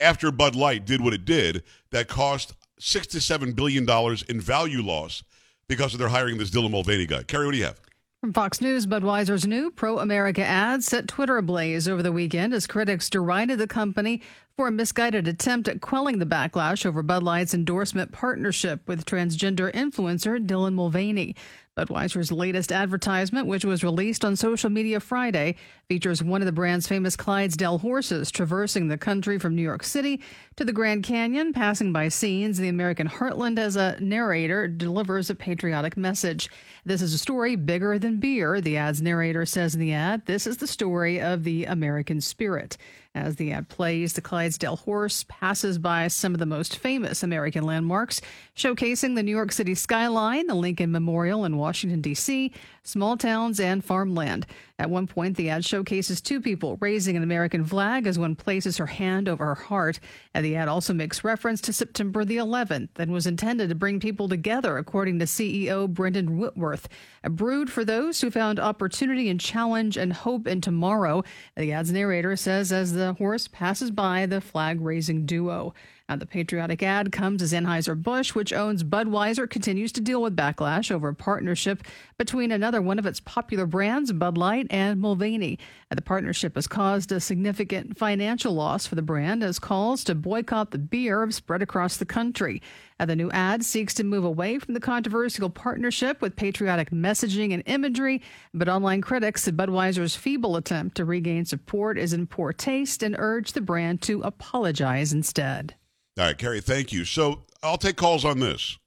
After 0.00 0.32
Bud 0.32 0.56
Light 0.56 0.84
did 0.84 1.00
what 1.00 1.14
it 1.14 1.24
did, 1.24 1.62
that 1.92 2.08
cost 2.08 2.54
six 2.78 3.06
to 3.08 3.20
seven 3.20 3.52
billion 3.52 3.86
dollars 3.86 4.22
in 4.24 4.40
value 4.40 4.82
loss 4.82 5.22
because 5.68 5.92
of 5.94 6.00
their 6.00 6.08
hiring 6.08 6.38
this 6.38 6.50
Dylan 6.50 6.72
Mulvaney 6.72 7.06
guy. 7.06 7.22
Carrie, 7.22 7.46
what 7.46 7.52
do 7.52 7.58
you 7.58 7.64
have? 7.64 7.80
From 8.20 8.32
Fox 8.32 8.60
News, 8.60 8.86
Budweiser's 8.86 9.48
new 9.48 9.72
pro 9.72 9.98
America 9.98 10.44
ad 10.44 10.84
set 10.84 11.08
Twitter 11.08 11.38
ablaze 11.38 11.88
over 11.88 12.04
the 12.04 12.12
weekend 12.12 12.54
as 12.54 12.68
critics 12.68 13.10
derided 13.10 13.58
the 13.58 13.66
company 13.66 14.22
for 14.62 14.68
a 14.68 14.70
misguided 14.70 15.26
attempt 15.26 15.66
at 15.66 15.80
quelling 15.80 16.20
the 16.20 16.24
backlash 16.24 16.86
over 16.86 17.02
Bud 17.02 17.24
Light's 17.24 17.52
endorsement 17.52 18.12
partnership 18.12 18.86
with 18.86 19.04
transgender 19.04 19.72
influencer 19.72 20.38
Dylan 20.38 20.74
Mulvaney. 20.74 21.34
Budweiser's 21.76 22.30
latest 22.30 22.70
advertisement, 22.70 23.48
which 23.48 23.64
was 23.64 23.82
released 23.82 24.24
on 24.24 24.36
social 24.36 24.70
media 24.70 25.00
Friday, 25.00 25.56
features 25.88 26.22
one 26.22 26.42
of 26.42 26.46
the 26.46 26.52
brand's 26.52 26.86
famous 26.86 27.16
Clydesdale 27.16 27.78
horses 27.78 28.30
traversing 28.30 28.86
the 28.86 28.96
country 28.96 29.36
from 29.36 29.56
New 29.56 29.62
York 29.62 29.82
City 29.82 30.20
to 30.54 30.64
the 30.64 30.72
Grand 30.72 31.02
Canyon, 31.02 31.52
passing 31.52 31.92
by 31.92 32.06
scenes 32.06 32.58
in 32.58 32.62
the 32.62 32.68
American 32.68 33.08
heartland 33.08 33.58
as 33.58 33.74
a 33.74 33.98
narrator 33.98 34.68
delivers 34.68 35.28
a 35.28 35.34
patriotic 35.34 35.96
message. 35.96 36.48
This 36.84 37.02
is 37.02 37.14
a 37.14 37.18
story 37.18 37.56
bigger 37.56 37.98
than 37.98 38.20
beer, 38.20 38.60
the 38.60 38.76
ad's 38.76 39.02
narrator 39.02 39.44
says 39.44 39.74
in 39.74 39.80
the 39.80 39.92
ad. 39.92 40.26
This 40.26 40.46
is 40.46 40.58
the 40.58 40.68
story 40.68 41.20
of 41.20 41.42
the 41.42 41.64
American 41.64 42.20
spirit. 42.20 42.76
As 43.14 43.36
the 43.36 43.52
ad 43.52 43.68
plays, 43.68 44.14
the 44.14 44.22
Clydesdale 44.22 44.76
horse 44.76 45.26
passes 45.28 45.76
by 45.76 46.08
some 46.08 46.32
of 46.32 46.38
the 46.38 46.46
most 46.46 46.78
famous 46.78 47.22
American 47.22 47.62
landmarks, 47.62 48.22
showcasing 48.56 49.14
the 49.14 49.22
New 49.22 49.30
York 49.30 49.52
City 49.52 49.74
skyline, 49.74 50.46
the 50.46 50.54
Lincoln 50.54 50.90
Memorial 50.90 51.44
in 51.44 51.58
Washington, 51.58 52.00
D.C., 52.00 52.50
small 52.82 53.18
towns, 53.18 53.60
and 53.60 53.84
farmland. 53.84 54.46
At 54.78 54.90
one 54.90 55.06
point, 55.06 55.36
the 55.36 55.50
ad 55.50 55.64
showcases 55.64 56.20
two 56.20 56.40
people 56.40 56.78
raising 56.80 57.16
an 57.16 57.22
American 57.22 57.64
flag 57.64 58.06
as 58.06 58.18
one 58.18 58.34
places 58.34 58.78
her 58.78 58.86
hand 58.86 59.28
over 59.28 59.44
her 59.44 59.54
heart. 59.54 60.00
And 60.34 60.44
the 60.44 60.56
ad 60.56 60.66
also 60.66 60.92
makes 60.92 61.22
reference 61.22 61.60
to 61.62 61.72
September 61.72 62.24
the 62.24 62.38
11th 62.38 62.88
and 62.96 63.12
was 63.12 63.26
intended 63.26 63.68
to 63.68 63.74
bring 63.74 64.00
people 64.00 64.28
together, 64.28 64.78
according 64.78 65.18
to 65.18 65.26
CEO 65.26 65.86
Brendan 65.86 66.38
Whitworth. 66.38 66.88
A 67.22 67.30
brood 67.30 67.70
for 67.70 67.84
those 67.84 68.20
who 68.20 68.30
found 68.30 68.58
opportunity 68.58 69.28
and 69.28 69.38
challenge 69.38 69.96
and 69.96 70.12
hope 70.12 70.48
in 70.48 70.60
tomorrow. 70.60 71.22
The 71.56 71.72
ad's 71.72 71.92
narrator 71.92 72.34
says 72.34 72.72
as 72.72 72.94
the 72.94 73.01
horse 73.18 73.48
passes 73.48 73.90
by 73.90 74.26
the 74.26 74.40
flag 74.40 74.80
raising 74.80 75.26
duo. 75.26 75.74
The 76.18 76.26
patriotic 76.26 76.82
ad 76.82 77.12
comes 77.12 77.42
as 77.42 77.52
Anheuser-Busch, 77.52 78.34
which 78.34 78.52
owns 78.52 78.84
Budweiser, 78.84 79.48
continues 79.48 79.92
to 79.92 80.00
deal 80.00 80.20
with 80.20 80.36
backlash 80.36 80.90
over 80.90 81.08
a 81.08 81.14
partnership 81.14 81.82
between 82.18 82.52
another 82.52 82.82
one 82.82 82.98
of 82.98 83.06
its 83.06 83.20
popular 83.20 83.66
brands, 83.66 84.12
Bud 84.12 84.36
Light, 84.36 84.66
and 84.70 85.00
Mulvaney. 85.00 85.58
The 85.90 86.02
partnership 86.02 86.54
has 86.54 86.66
caused 86.66 87.12
a 87.12 87.20
significant 87.20 87.98
financial 87.98 88.52
loss 88.52 88.86
for 88.86 88.94
the 88.94 89.02
brand 89.02 89.42
as 89.42 89.58
calls 89.58 90.04
to 90.04 90.14
boycott 90.14 90.70
the 90.70 90.78
beer 90.78 91.20
have 91.20 91.34
spread 91.34 91.62
across 91.62 91.96
the 91.96 92.04
country. 92.04 92.62
The 93.04 93.16
new 93.16 93.32
ad 93.32 93.64
seeks 93.64 93.94
to 93.94 94.04
move 94.04 94.24
away 94.24 94.60
from 94.60 94.74
the 94.74 94.80
controversial 94.80 95.50
partnership 95.50 96.22
with 96.22 96.36
patriotic 96.36 96.90
messaging 96.90 97.52
and 97.52 97.64
imagery, 97.66 98.22
but 98.54 98.68
online 98.68 99.00
critics 99.00 99.42
said 99.42 99.56
Budweiser's 99.56 100.14
feeble 100.14 100.54
attempt 100.54 100.96
to 100.96 101.04
regain 101.04 101.44
support 101.44 101.98
is 101.98 102.12
in 102.12 102.28
poor 102.28 102.52
taste 102.52 103.02
and 103.02 103.16
urge 103.18 103.52
the 103.52 103.60
brand 103.60 104.02
to 104.02 104.22
apologize 104.22 105.12
instead. 105.12 105.74
All 106.18 106.26
right, 106.26 106.36
Carrie, 106.36 106.60
thank 106.60 106.92
you. 106.92 107.04
So 107.04 107.42
I'll 107.62 107.78
take 107.78 107.96
calls 107.96 108.24
on 108.24 108.38
this. 108.38 108.78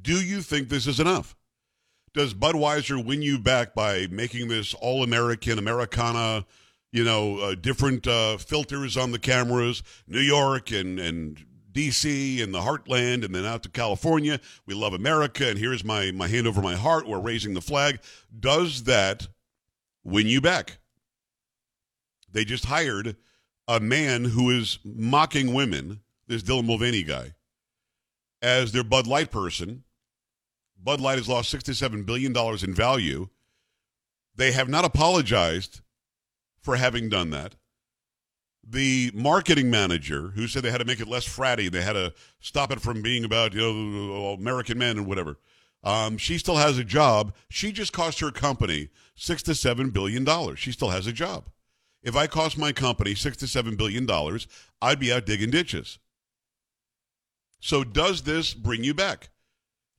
Do 0.00 0.14
you 0.14 0.40
think 0.40 0.68
this 0.68 0.86
is 0.86 0.98
enough? 0.98 1.36
Does 2.14 2.34
Budweiser 2.34 3.04
win 3.04 3.22
you 3.22 3.38
back 3.38 3.74
by 3.74 4.06
making 4.10 4.48
this 4.48 4.74
all 4.74 5.02
American, 5.02 5.58
Americana, 5.58 6.44
you 6.92 7.04
know, 7.04 7.38
uh, 7.38 7.54
different 7.54 8.06
uh, 8.06 8.38
filters 8.38 8.96
on 8.96 9.12
the 9.12 9.18
cameras, 9.18 9.82
New 10.06 10.20
York 10.20 10.72
and, 10.72 10.98
and 10.98 11.44
DC 11.72 12.42
and 12.42 12.54
the 12.54 12.60
heartland, 12.60 13.24
and 13.24 13.34
then 13.34 13.44
out 13.44 13.62
to 13.64 13.68
California? 13.68 14.40
We 14.66 14.74
love 14.74 14.94
America, 14.94 15.48
and 15.48 15.58
here's 15.58 15.84
my, 15.84 16.10
my 16.12 16.28
hand 16.28 16.46
over 16.46 16.62
my 16.62 16.76
heart. 16.76 17.06
We're 17.08 17.20
raising 17.20 17.54
the 17.54 17.60
flag. 17.60 18.00
Does 18.36 18.84
that 18.84 19.28
win 20.04 20.26
you 20.26 20.40
back? 20.40 20.78
They 22.30 22.44
just 22.44 22.66
hired 22.66 23.16
a 23.66 23.80
man 23.80 24.24
who 24.24 24.50
is 24.50 24.78
mocking 24.84 25.52
women 25.52 26.00
this 26.26 26.42
Dylan 26.42 26.66
Mulvaney 26.66 27.02
guy, 27.02 27.34
as 28.42 28.72
their 28.72 28.84
Bud 28.84 29.06
Light 29.06 29.30
person. 29.30 29.84
Bud 30.82 31.00
Light 31.00 31.16
has 31.18 31.28
lost 31.28 31.54
$67 31.54 32.04
billion 32.04 32.36
in 32.62 32.74
value. 32.74 33.28
They 34.36 34.52
have 34.52 34.68
not 34.68 34.84
apologized 34.84 35.80
for 36.60 36.76
having 36.76 37.08
done 37.08 37.30
that. 37.30 37.54
The 38.66 39.10
marketing 39.14 39.70
manager 39.70 40.32
who 40.34 40.46
said 40.46 40.62
they 40.62 40.70
had 40.70 40.78
to 40.78 40.86
make 40.86 41.00
it 41.00 41.08
less 41.08 41.26
fratty, 41.26 41.70
they 41.70 41.82
had 41.82 41.92
to 41.92 42.12
stop 42.40 42.70
it 42.70 42.80
from 42.80 43.02
being 43.02 43.24
about, 43.24 43.54
you 43.54 43.60
know, 43.60 44.32
American 44.32 44.78
men 44.78 44.98
and 44.98 45.06
whatever. 45.06 45.38
Um, 45.82 46.16
she 46.16 46.38
still 46.38 46.56
has 46.56 46.78
a 46.78 46.84
job. 46.84 47.34
She 47.50 47.70
just 47.70 47.92
cost 47.92 48.20
her 48.20 48.30
company 48.30 48.88
six 49.14 49.42
to 49.44 49.54
seven 49.54 49.90
billion 49.90 50.24
dollars. 50.24 50.58
She 50.58 50.72
still 50.72 50.88
has 50.88 51.06
a 51.06 51.12
job. 51.12 51.50
If 52.02 52.16
I 52.16 52.26
cost 52.26 52.56
my 52.56 52.72
company 52.72 53.14
six 53.14 53.36
to 53.38 53.46
seven 53.46 53.76
billion 53.76 54.06
dollars, 54.06 54.48
I'd 54.80 54.98
be 54.98 55.12
out 55.12 55.26
digging 55.26 55.50
ditches. 55.50 55.98
So 57.64 57.82
does 57.82 58.20
this 58.24 58.52
bring 58.52 58.84
you 58.84 58.92
back? 58.92 59.30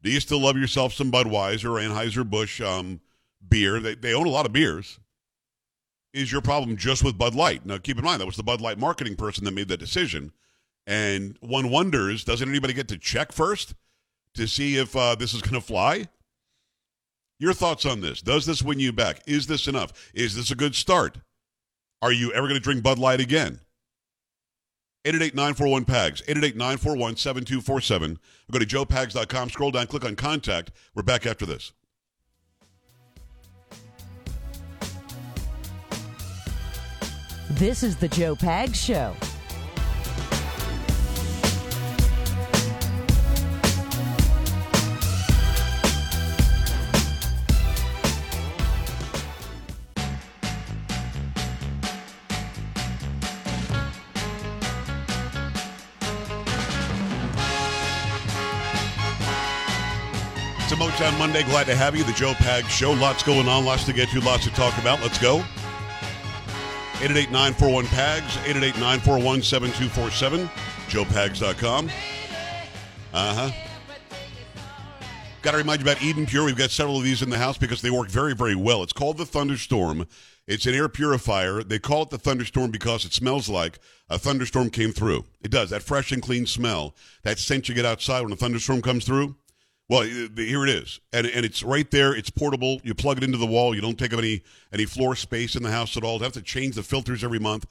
Do 0.03 0.11
you 0.11 0.19
still 0.19 0.39
love 0.39 0.55
yourself 0.55 0.93
some 0.93 1.11
Budweiser 1.11 1.65
or 1.65 1.81
Anheuser 1.81 2.23
Busch 2.23 2.61
um, 2.61 3.01
beer? 3.49 3.79
They 3.79 3.95
they 3.95 4.13
own 4.13 4.27
a 4.27 4.29
lot 4.29 4.45
of 4.45 4.53
beers. 4.53 4.99
Is 6.13 6.31
your 6.31 6.41
problem 6.41 6.77
just 6.77 7.03
with 7.03 7.17
Bud 7.17 7.33
Light? 7.33 7.65
Now, 7.65 7.79
keep 7.79 7.97
in 7.97 8.05
mind 8.05 8.21
that 8.21 8.27
was 8.27 8.35
the 8.35 8.43
Bud 8.43 8.61
Light 8.61 8.77
marketing 8.77 9.15
person 9.15 9.45
that 9.45 9.55
made 9.55 9.67
that 9.69 9.79
decision, 9.79 10.31
and 10.85 11.37
one 11.39 11.71
wonders: 11.71 12.23
doesn't 12.23 12.47
anybody 12.47 12.71
get 12.71 12.87
to 12.89 12.99
check 12.99 13.31
first 13.31 13.73
to 14.35 14.47
see 14.47 14.77
if 14.77 14.95
uh, 14.95 15.15
this 15.15 15.33
is 15.33 15.41
going 15.41 15.55
to 15.55 15.59
fly? 15.59 16.07
Your 17.39 17.53
thoughts 17.53 17.83
on 17.83 17.99
this? 17.99 18.21
Does 18.21 18.45
this 18.45 18.61
win 18.61 18.79
you 18.79 18.93
back? 18.93 19.21
Is 19.25 19.47
this 19.47 19.67
enough? 19.67 19.91
Is 20.13 20.35
this 20.35 20.51
a 20.51 20.55
good 20.55 20.75
start? 20.75 21.17
Are 22.03 22.11
you 22.11 22.31
ever 22.31 22.45
going 22.47 22.59
to 22.59 22.63
drink 22.63 22.83
Bud 22.83 22.99
Light 22.99 23.21
again? 23.21 23.59
888-941-PAGS, 25.05 26.23
888-941-7247. 26.23 28.17
Go 28.51 28.59
to 28.59 28.65
joepags.com, 28.65 29.49
scroll 29.49 29.71
down, 29.71 29.87
click 29.87 30.03
on 30.03 30.15
contact. 30.15 30.71
We're 30.93 31.03
back 31.03 31.25
after 31.25 31.45
this. 31.45 31.71
This 37.51 37.83
is 37.83 37.95
the 37.95 38.07
Joe 38.09 38.35
Pags 38.35 38.75
Show. 38.75 39.15
Monday. 61.35 61.51
Glad 61.51 61.65
to 61.65 61.75
have 61.75 61.97
you. 61.97 62.05
The 62.05 62.13
Joe 62.13 62.31
Pags 62.31 62.69
Show. 62.69 62.93
Lots 62.93 63.21
going 63.21 63.49
on, 63.49 63.65
lots 63.65 63.83
to 63.85 63.93
get 63.93 64.07
to, 64.09 64.21
lots 64.21 64.45
to 64.45 64.51
talk 64.51 64.77
about. 64.77 65.01
Let's 65.01 65.17
go. 65.17 65.43
888-941-PAGS, 66.99 68.37
888-941-7247, 68.37 70.49
joepags.com. 70.87 71.89
Uh-huh. 73.13 73.51
Got 75.41 75.51
to 75.51 75.57
remind 75.57 75.81
you 75.81 75.91
about 75.91 76.01
Eden 76.01 76.25
Pure. 76.25 76.45
We've 76.45 76.55
got 76.55 76.69
several 76.69 76.99
of 76.99 77.03
these 77.03 77.21
in 77.21 77.29
the 77.29 77.37
house 77.37 77.57
because 77.57 77.81
they 77.81 77.91
work 77.91 78.07
very, 78.07 78.33
very 78.33 78.55
well. 78.55 78.81
It's 78.81 78.93
called 78.93 79.17
the 79.17 79.25
Thunderstorm. 79.25 80.07
It's 80.47 80.65
an 80.65 80.73
air 80.73 80.87
purifier. 80.87 81.63
They 81.63 81.79
call 81.79 82.03
it 82.03 82.11
the 82.11 82.17
Thunderstorm 82.17 82.71
because 82.71 83.03
it 83.03 83.11
smells 83.11 83.49
like 83.49 83.79
a 84.09 84.17
thunderstorm 84.17 84.69
came 84.69 84.93
through. 84.93 85.25
It 85.41 85.51
does. 85.51 85.71
That 85.71 85.83
fresh 85.83 86.13
and 86.13 86.21
clean 86.21 86.45
smell, 86.45 86.95
that 87.23 87.39
scent 87.39 87.67
you 87.67 87.75
get 87.75 87.83
outside 87.83 88.21
when 88.21 88.31
a 88.31 88.37
thunderstorm 88.37 88.81
comes 88.81 89.03
through. 89.03 89.35
Well, 89.87 90.01
here 90.01 90.63
it 90.63 90.69
is, 90.69 90.99
and 91.13 91.27
and 91.27 91.45
it's 91.45 91.61
right 91.61 91.89
there. 91.91 92.15
It's 92.15 92.31
portable. 92.31 92.81
You 92.83 92.95
plug 92.95 93.17
it 93.17 93.23
into 93.23 93.37
the 93.37 93.45
wall. 93.45 93.75
You 93.75 93.81
don't 93.81 93.99
take 93.99 94.13
up 94.13 94.19
any 94.19 94.41
any 94.73 94.85
floor 94.85 95.15
space 95.15 95.55
in 95.55 95.61
the 95.61 95.71
house 95.71 95.95
at 95.95 96.03
all. 96.03 96.17
You 96.17 96.23
have 96.23 96.33
to 96.33 96.41
change 96.41 96.75
the 96.75 96.83
filters 96.83 97.23
every 97.23 97.37
month. 97.39 97.67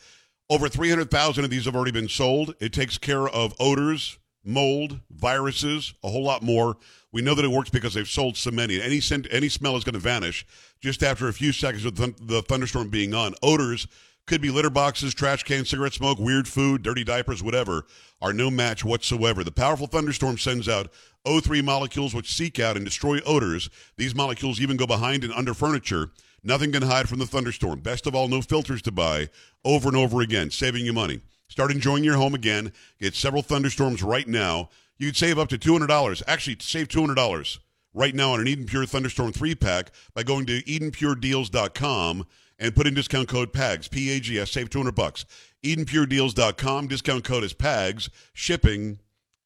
Over 0.49 0.68
three 0.68 0.90
hundred 0.90 1.11
thousand 1.11 1.44
of 1.44 1.50
these 1.50 1.64
have 1.64 1.75
already 1.75 1.90
been 1.90 2.09
sold. 2.09 2.54
It 2.61 2.73
takes 2.73 2.99
care 2.99 3.26
of 3.28 3.54
odors, 3.59 4.18
mold, 4.44 5.00
viruses, 5.11 5.94
a 6.04 6.11
whole 6.11 6.23
lot 6.23 6.42
more. 6.42 6.76
We 7.11 7.23
know 7.23 7.35
that 7.35 7.44
it 7.44 7.50
works 7.50 7.71
because 7.71 7.94
they've 7.94 8.09
sold 8.09 8.37
so 8.37 8.50
many. 8.52 8.80
Any 8.80 9.00
scent, 9.00 9.26
any 9.30 9.49
smell 9.49 9.76
is 9.76 9.85
going 9.85 9.94
to 9.94 10.00
vanish 10.00 10.47
just 10.80 11.02
after 11.02 11.26
a 11.28 11.33
few 11.33 11.52
seconds 11.52 11.85
of 11.85 11.97
the, 11.97 12.14
the 12.21 12.42
thunderstorm 12.42 12.90
being 12.90 13.14
on. 13.14 13.35
Odors 13.42 13.88
could 14.26 14.40
be 14.40 14.50
litter 14.50 14.71
boxes, 14.71 15.14
trash 15.14 15.43
cans, 15.43 15.69
cigarette 15.69 15.93
smoke, 15.93 16.19
weird 16.19 16.49
food, 16.49 16.83
dirty 16.83 17.04
diapers, 17.04 17.43
whatever, 17.43 17.87
are 18.23 18.33
no 18.33 18.50
match 18.50 18.85
whatsoever. 18.85 19.45
The 19.45 19.52
powerful 19.52 19.87
thunderstorm 19.87 20.38
sends 20.38 20.69
out 20.69 20.90
O3 21.26 21.62
molecules 21.62 22.14
which 22.14 22.33
seek 22.33 22.59
out 22.59 22.76
and 22.76 22.85
destroy 22.85 23.21
odors. 23.26 23.69
These 23.97 24.14
molecules 24.14 24.61
even 24.61 24.76
go 24.76 24.87
behind 24.87 25.25
and 25.25 25.33
under 25.33 25.54
furniture. 25.54 26.11
Nothing 26.43 26.73
can 26.73 26.83
hide 26.83 27.09
from 27.09 27.19
the 27.19 27.26
thunderstorm. 27.26 27.81
Best 27.81 28.07
of 28.07 28.14
all, 28.14 28.28
no 28.28 28.43
filters 28.43 28.83
to 28.83 28.93
buy 28.93 29.28
over 29.64 29.88
and 29.88 29.97
over 29.97 30.21
again, 30.21 30.50
saving 30.50 30.85
you 30.85 30.93
money. 30.93 31.21
Start 31.49 31.71
enjoying 31.71 32.04
your 32.04 32.16
home 32.16 32.35
again. 32.35 32.73
Get 33.00 33.14
several 33.14 33.43
thunderstorms 33.43 34.02
right 34.02 34.28
now. 34.28 34.71
You 34.99 35.09
could 35.09 35.16
save 35.16 35.38
up 35.38 35.49
to 35.49 35.59
$200. 35.59 36.23
Actually, 36.26 36.57
save 36.61 36.88
$200 36.88 37.59
right 37.95 38.14
now 38.14 38.33
on 38.33 38.40
an 38.40 38.49
Eden 38.49 38.66
Pure 38.66 38.87
Thunderstorm 38.87 39.33
3 39.33 39.54
pack 39.54 39.90
by 40.14 40.23
going 40.23 40.47
to 40.47 40.62
EdenPureDeals.com 40.62 42.26
and 42.64 42.75
put 42.75 42.87
in 42.87 42.94
discount 42.94 43.28
code 43.28 43.52
PAGS, 43.52 43.88
P 43.88 44.11
A 44.11 44.21
G 44.21 44.38
S, 44.38 44.50
save 44.50 44.71
200 44.71 44.94
bucks. 44.94 45.26
EdenPureDeals.com, 45.62 46.88
discount 46.88 47.23
code 47.23 47.44
is 47.44 47.52
PAGS. 47.52 48.09
Shipping 48.33 49.00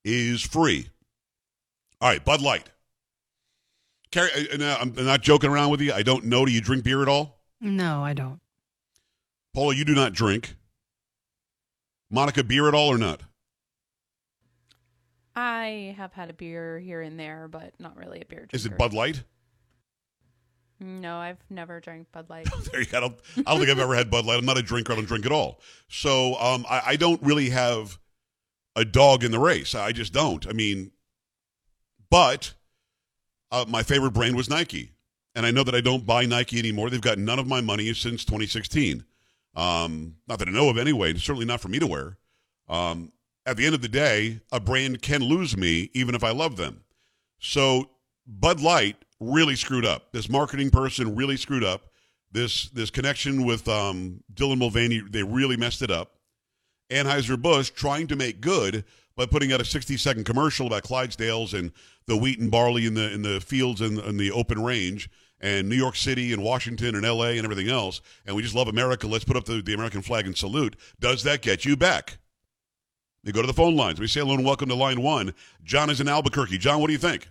is 0.05 0.41
free. 0.41 0.89
All 2.01 2.09
right, 2.09 2.25
Bud 2.25 2.41
Light. 2.41 2.71
Carrie, 4.13 4.31
uh, 4.53 4.63
uh, 4.63 4.79
I'm 4.81 4.95
not 4.95 5.23
joking 5.23 5.51
around 5.51 5.71
with 5.71 5.81
you. 5.81 5.93
I 5.93 6.03
don't 6.03 6.27
know. 6.27 6.47
Do 6.47 6.53
you 6.53 6.61
drink 6.61 6.85
beer 6.85 7.03
at 7.03 7.09
all? 7.09 7.41
No, 7.61 8.05
I 8.05 8.15
don't. 8.15 8.41
Paula, 9.53 9.75
you 9.75 9.85
do 9.85 9.97
not 9.97 10.13
drink. 10.13 10.55
Monica, 12.11 12.45
beer 12.45 12.69
at 12.69 12.75
all 12.75 12.89
or 12.89 12.99
not? 12.99 13.23
I 15.35 15.95
have 15.97 16.13
had 16.13 16.31
a 16.31 16.33
beer 16.33 16.79
here 16.79 17.03
and 17.03 17.19
there, 17.19 17.49
but 17.49 17.75
not 17.81 17.97
really 17.97 18.21
a 18.21 18.25
beer 18.25 18.39
drinker. 18.41 18.57
Is 18.57 18.65
it 18.65 18.79
Bud 18.79 18.95
Light? 18.95 19.25
No, 20.81 21.17
I've 21.17 21.39
never 21.51 21.81
drank 21.81 22.11
Bud 22.13 22.31
Light. 22.31 22.49
there 22.73 22.81
you 22.81 22.87
go. 22.87 22.99
I 22.99 23.01
don't, 23.01 23.19
I 23.39 23.43
don't 23.51 23.59
think 23.59 23.71
I've 23.71 23.79
ever 23.79 23.95
had 23.95 24.11
Bud 24.11 24.25
Light. 24.25 24.39
I'm 24.39 24.45
not 24.45 24.59
a 24.59 24.63
drinker. 24.63 24.93
I 24.93 24.97
don't 24.97 25.07
drink 25.07 25.27
at 25.27 25.33
all. 25.33 25.61
So 25.89 26.39
um, 26.41 26.65
I, 26.69 26.83
I 26.87 26.97
don't 26.97 27.23
really 27.23 27.51
have 27.51 27.99
a 28.77 28.85
dog 28.85 29.25
in 29.25 29.33
the 29.33 29.39
race. 29.39 29.75
I 29.75 29.93
just 29.93 30.13
don't. 30.13 30.47
I 30.47 30.53
mean, 30.53 30.93
but 32.11 32.55
uh, 33.51 33.65
my 33.69 33.83
favorite 33.83 34.13
brand 34.13 34.37
was 34.37 34.49
Nike. 34.49 34.93
And 35.35 35.47
I 35.47 35.51
know 35.51 35.63
that 35.65 35.75
I 35.75 35.81
don't 35.81 36.07
buy 36.07 36.27
Nike 36.27 36.59
anymore. 36.59 36.91
They've 36.91 37.01
got 37.01 37.19
none 37.19 37.39
of 37.39 37.47
my 37.47 37.61
money 37.61 37.93
since 37.95 38.25
2016. 38.25 39.05
Um, 39.55 40.17
not 40.29 40.39
that 40.39 40.49
I 40.49 40.53
know 40.53 40.69
of 40.69 40.79
anyway, 40.79 41.15
certainly 41.15 41.47
not 41.47 41.61
for 41.61 41.69
me 41.69 41.79
to 41.79 41.87
wear. 41.87 42.19
Um, 42.69 43.13
at 43.47 43.57
the 43.57 43.67
end 43.67 43.75
of 43.75 43.83
the 43.83 43.89
day, 43.89 44.41
a 44.53 44.61
brand 44.61 45.01
can 45.03 45.23
lose 45.23 45.57
me 45.57 45.91
even 45.95 46.15
if 46.15 46.23
I 46.23 46.31
love 46.31 46.57
them. 46.57 46.83
So 47.39 47.91
Bud 48.27 48.61
Light 48.61 48.97
really 49.21 49.57
screwed 49.57 49.85
up. 49.85 50.13
This 50.13 50.29
marketing 50.29 50.71
person 50.71 51.17
really 51.17 51.37
screwed 51.37 51.65
up. 51.65 51.91
This 52.31 52.69
this 52.71 52.91
connection 52.91 53.45
with 53.45 53.67
um, 53.69 54.23
Dylan 54.33 54.59
Mulvaney, 54.59 55.03
they 55.09 55.23
really 55.23 55.57
messed 55.57 55.83
it 55.83 55.91
up. 55.91 56.17
Anheuser 56.91 57.41
Busch 57.41 57.71
trying 57.71 58.07
to 58.09 58.17
make 58.17 58.41
good 58.41 58.85
by 59.17 59.27
putting 59.27 59.53
out 59.53 59.61
a 59.61 59.65
60 59.65 59.97
second 59.97 60.25
commercial 60.25 60.67
about 60.67 60.85
Clydesdales 60.85 61.59
and 61.59 61.73
the 62.07 62.17
wheat 62.17 62.39
and 62.39 62.51
barley 62.51 62.87
in 62.87 62.95
the 62.95 63.13
in 63.13 63.23
the 63.23 63.41
fields 63.41 63.81
and 63.81 63.99
in 63.99 64.17
the 64.17 64.31
open 64.31 64.63
range 64.63 65.11
and 65.41 65.69
New 65.69 65.77
York 65.77 65.97
City 65.97 66.33
and 66.33 66.43
Washington 66.43 66.95
and 66.95 67.05
LA 67.05 67.31
and 67.31 67.45
everything 67.45 67.69
else. 67.69 68.01
And 68.27 68.35
we 68.35 68.43
just 68.43 68.55
love 68.55 68.69
America. 68.69 69.07
Let's 69.07 69.25
put 69.25 69.37
up 69.37 69.45
the, 69.45 69.63
the 69.63 69.75
American 69.75 70.03
flag 70.03 70.27
and 70.27 70.37
salute. 70.37 70.77
Does 71.01 71.23
that 71.25 71.43
get 71.43 71.65
you 71.65 71.77
back? 71.77 72.19
They 73.25 73.33
go 73.33 73.41
to 73.41 73.47
the 73.47 73.53
phone 73.53 73.77
lines. 73.77 74.01
We 74.01 74.07
say 74.07 74.21
hello 74.21 74.35
and 74.35 74.45
welcome 74.45 74.69
to 74.69 74.75
line 74.75 75.03
one. 75.03 75.35
John 75.63 75.91
is 75.91 76.01
in 76.01 76.09
Albuquerque. 76.09 76.59
John, 76.59 76.81
what 76.81 76.87
do 76.87 76.93
you 76.93 76.99
think? 76.99 77.29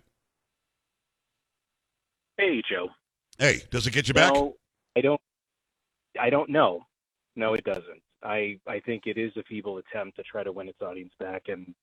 Hey, 2.38 2.62
Joe. 2.70 2.89
Hey, 3.39 3.63
does 3.72 3.88
it 3.88 3.94
get 3.94 4.08
you 4.08 4.13
back? 4.13 4.34
No, 4.34 4.56
I 4.96 5.01
don't. 5.01 5.22
I 6.20 6.29
don't 6.29 6.50
know. 6.50 6.86
No, 7.36 7.53
it 7.53 7.63
doesn't. 7.63 8.01
I 8.24 8.60
I 8.67 8.79
think 8.79 9.03
it 9.06 9.17
is 9.17 9.32
a 9.38 9.44
feeble 9.44 9.77
attempt 9.77 10.17
to 10.17 10.24
try 10.24 10.44
to 10.44 10.51
win 10.51 10.70
its 10.70 10.82
audience 10.82 11.13
back, 11.20 11.44
and 11.48 11.74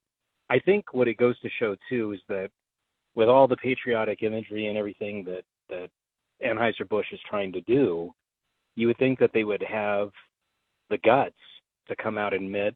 I 0.50 0.58
think 0.58 0.92
what 0.92 1.08
it 1.08 1.16
goes 1.16 1.38
to 1.40 1.48
show 1.58 1.76
too 1.88 2.12
is 2.12 2.20
that 2.28 2.50
with 3.14 3.28
all 3.28 3.46
the 3.48 3.56
patriotic 3.56 4.22
imagery 4.22 4.66
and 4.66 4.78
everything 4.78 5.24
that 5.24 5.44
that 5.68 5.90
Anheuser 6.44 6.88
Busch 6.88 7.12
is 7.12 7.20
trying 7.28 7.52
to 7.52 7.60
do, 7.62 8.12
you 8.76 8.88
would 8.88 8.98
think 8.98 9.18
that 9.20 9.32
they 9.32 9.44
would 9.44 9.62
have 9.62 10.10
the 10.90 10.98
guts 10.98 11.36
to 11.88 11.96
come 11.96 12.18
out 12.18 12.34
and 12.34 12.44
admit 12.46 12.74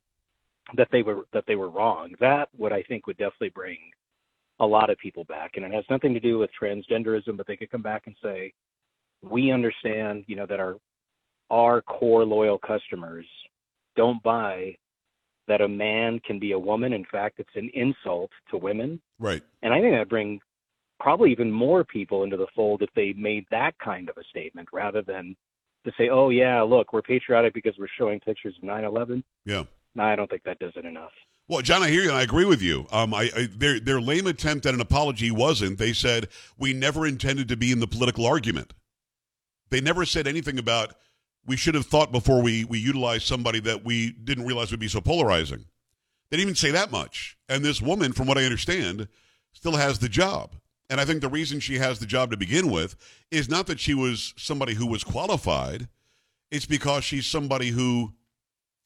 that 0.76 0.88
they 0.92 1.02
were 1.02 1.24
that 1.32 1.44
they 1.46 1.56
were 1.56 1.70
wrong. 1.70 2.14
That 2.20 2.48
would 2.56 2.72
I 2.72 2.82
think 2.82 3.06
would 3.06 3.18
definitely 3.18 3.50
bring 3.50 3.78
a 4.60 4.66
lot 4.66 4.90
of 4.90 4.98
people 4.98 5.24
back, 5.24 5.52
and 5.54 5.64
it 5.64 5.72
has 5.72 5.84
nothing 5.90 6.14
to 6.14 6.20
do 6.20 6.38
with 6.38 6.50
transgenderism. 6.60 7.36
But 7.36 7.46
they 7.46 7.56
could 7.56 7.70
come 7.70 7.82
back 7.82 8.06
and 8.06 8.16
say, 8.22 8.52
"We 9.22 9.50
understand, 9.50 10.24
you 10.26 10.36
know, 10.36 10.46
that 10.46 10.60
our 10.60 10.76
our 11.50 11.80
core 11.82 12.24
loyal 12.24 12.58
customers 12.58 13.26
don't 13.96 14.22
buy 14.22 14.76
that 15.48 15.60
a 15.62 15.68
man 15.68 16.20
can 16.20 16.38
be 16.38 16.52
a 16.52 16.58
woman. 16.58 16.92
In 16.92 17.04
fact, 17.10 17.40
it's 17.40 17.56
an 17.56 17.70
insult 17.74 18.30
to 18.50 18.58
women. 18.58 19.00
Right. 19.18 19.42
And 19.62 19.72
I 19.72 19.80
think 19.80 19.94
that'd 19.94 20.08
bring 20.08 20.40
probably 21.00 21.32
even 21.32 21.50
more 21.50 21.84
people 21.84 22.22
into 22.22 22.36
the 22.36 22.46
fold 22.54 22.82
if 22.82 22.90
they 22.94 23.14
made 23.14 23.46
that 23.50 23.72
kind 23.82 24.08
of 24.08 24.16
a 24.18 24.24
statement 24.24 24.68
rather 24.72 25.02
than 25.02 25.34
to 25.84 25.92
say, 25.96 26.08
"Oh 26.10 26.28
yeah, 26.28 26.60
look, 26.62 26.92
we're 26.92 27.02
patriotic 27.02 27.54
because 27.54 27.74
we're 27.78 27.88
showing 27.96 28.20
pictures 28.20 28.56
of 28.58 28.64
9/11." 28.64 29.24
Yeah. 29.44 29.64
No, 29.94 30.04
I 30.04 30.16
don't 30.16 30.28
think 30.28 30.42
that 30.42 30.58
does 30.58 30.76
it 30.76 30.84
enough. 30.84 31.12
Well, 31.48 31.62
John, 31.62 31.82
I 31.82 31.88
hear 31.88 32.02
you, 32.02 32.10
and 32.10 32.18
I 32.18 32.22
agree 32.22 32.44
with 32.44 32.60
you. 32.60 32.86
Um, 32.92 33.14
I, 33.14 33.30
I, 33.34 33.48
their 33.56 33.80
their 33.80 34.00
lame 34.02 34.26
attempt 34.26 34.66
at 34.66 34.74
an 34.74 34.82
apology 34.82 35.30
wasn't. 35.30 35.78
They 35.78 35.94
said 35.94 36.28
we 36.58 36.74
never 36.74 37.06
intended 37.06 37.48
to 37.48 37.56
be 37.56 37.72
in 37.72 37.80
the 37.80 37.86
political 37.86 38.26
argument. 38.26 38.74
They 39.70 39.80
never 39.80 40.04
said 40.04 40.26
anything 40.26 40.58
about 40.58 40.94
we 41.46 41.56
should 41.56 41.74
have 41.74 41.86
thought 41.86 42.12
before 42.12 42.42
we 42.42 42.64
we 42.64 42.78
utilized 42.78 43.26
somebody 43.26 43.60
that 43.60 43.82
we 43.82 44.10
didn't 44.12 44.44
realize 44.44 44.70
would 44.70 44.80
be 44.80 44.88
so 44.88 45.00
polarizing. 45.00 45.64
They 46.30 46.36
didn't 46.36 46.50
even 46.50 46.56
say 46.56 46.70
that 46.72 46.92
much. 46.92 47.38
And 47.48 47.64
this 47.64 47.80
woman, 47.80 48.12
from 48.12 48.26
what 48.26 48.36
I 48.36 48.44
understand, 48.44 49.08
still 49.52 49.76
has 49.76 49.98
the 49.98 50.08
job. 50.10 50.54
And 50.90 51.00
I 51.00 51.06
think 51.06 51.22
the 51.22 51.28
reason 51.28 51.60
she 51.60 51.78
has 51.78 51.98
the 51.98 52.06
job 52.06 52.30
to 52.30 52.36
begin 52.36 52.70
with 52.70 52.94
is 53.30 53.48
not 53.48 53.66
that 53.66 53.80
she 53.80 53.94
was 53.94 54.34
somebody 54.36 54.74
who 54.74 54.86
was 54.86 55.04
qualified. 55.04 55.88
It's 56.50 56.66
because 56.66 57.04
she's 57.04 57.26
somebody 57.26 57.70
who 57.70 58.12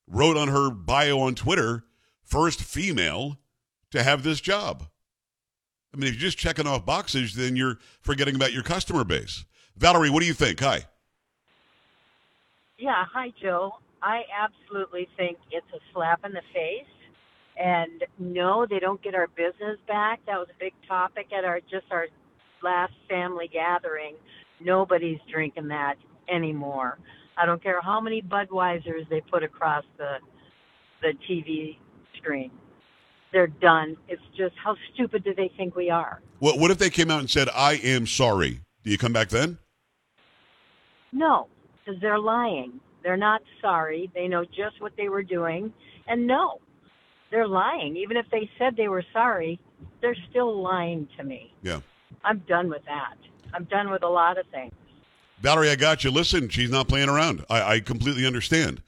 wrote 0.06 0.36
on 0.36 0.48
her 0.48 0.70
bio 0.70 1.18
on 1.20 1.34
Twitter, 1.34 1.84
first 2.24 2.62
female 2.62 3.38
to 3.90 4.02
have 4.02 4.22
this 4.22 4.40
job. 4.40 4.84
I 5.94 5.98
mean, 5.98 6.08
if 6.08 6.14
you're 6.14 6.30
just 6.30 6.38
checking 6.38 6.66
off 6.66 6.86
boxes, 6.86 7.34
then 7.34 7.56
you're 7.56 7.78
forgetting 8.00 8.34
about 8.34 8.52
your 8.52 8.62
customer 8.62 9.04
base. 9.04 9.44
Valerie, 9.76 10.10
what 10.10 10.20
do 10.20 10.26
you 10.26 10.34
think? 10.34 10.60
Hi. 10.60 10.86
Yeah, 12.78 13.04
hi, 13.12 13.32
Joe. 13.40 13.72
I 14.02 14.22
absolutely 14.36 15.08
think 15.16 15.38
it's 15.50 15.66
a 15.74 15.78
slap 15.92 16.24
in 16.24 16.32
the 16.32 16.42
face. 16.52 16.86
And 17.58 18.04
no, 18.18 18.66
they 18.68 18.78
don't 18.78 19.02
get 19.02 19.14
our 19.14 19.28
business 19.28 19.78
back. 19.86 20.20
That 20.26 20.38
was 20.38 20.48
a 20.50 20.58
big 20.58 20.72
topic 20.88 21.26
at 21.36 21.44
our 21.44 21.60
just 21.60 21.86
our 21.90 22.06
last 22.62 22.94
family 23.08 23.48
gathering. 23.52 24.16
Nobody's 24.60 25.18
drinking 25.30 25.68
that 25.68 25.96
anymore. 26.28 26.98
I 27.36 27.46
don't 27.46 27.62
care 27.62 27.80
how 27.82 28.00
many 28.00 28.22
Budweisers 28.22 29.08
they 29.10 29.20
put 29.20 29.42
across 29.42 29.84
the 29.98 30.16
the 31.02 31.12
TV 31.28 31.76
screen. 32.22 32.50
They're 33.32 33.46
done. 33.46 33.96
It's 34.08 34.22
just 34.36 34.54
how 34.62 34.76
stupid 34.92 35.24
do 35.24 35.34
they 35.34 35.50
think 35.56 35.74
we 35.74 35.90
are? 35.90 36.20
What, 36.38 36.58
what 36.58 36.70
if 36.70 36.78
they 36.78 36.90
came 36.90 37.10
out 37.10 37.20
and 37.20 37.30
said, 37.30 37.48
I 37.54 37.74
am 37.74 38.06
sorry? 38.06 38.60
Do 38.84 38.90
you 38.90 38.98
come 38.98 39.12
back 39.12 39.28
then? 39.28 39.58
No, 41.12 41.48
because 41.84 42.00
they're 42.00 42.18
lying. 42.18 42.80
They're 43.02 43.16
not 43.16 43.42
sorry. 43.60 44.10
They 44.14 44.28
know 44.28 44.44
just 44.44 44.80
what 44.80 44.92
they 44.96 45.08
were 45.08 45.22
doing. 45.22 45.72
And 46.06 46.26
no, 46.26 46.60
they're 47.30 47.48
lying. 47.48 47.96
Even 47.96 48.16
if 48.16 48.26
they 48.30 48.48
said 48.58 48.76
they 48.76 48.88
were 48.88 49.04
sorry, 49.12 49.58
they're 50.00 50.16
still 50.30 50.62
lying 50.62 51.08
to 51.16 51.24
me. 51.24 51.52
Yeah. 51.62 51.80
I'm 52.24 52.38
done 52.48 52.68
with 52.68 52.84
that. 52.84 53.16
I'm 53.54 53.64
done 53.64 53.90
with 53.90 54.02
a 54.02 54.08
lot 54.08 54.38
of 54.38 54.46
things. 54.48 54.72
Valerie, 55.40 55.70
I 55.70 55.76
got 55.76 56.04
you. 56.04 56.10
Listen, 56.10 56.48
she's 56.48 56.70
not 56.70 56.88
playing 56.88 57.08
around. 57.08 57.44
I, 57.50 57.62
I 57.62 57.80
completely 57.80 58.26
understand. 58.26 58.82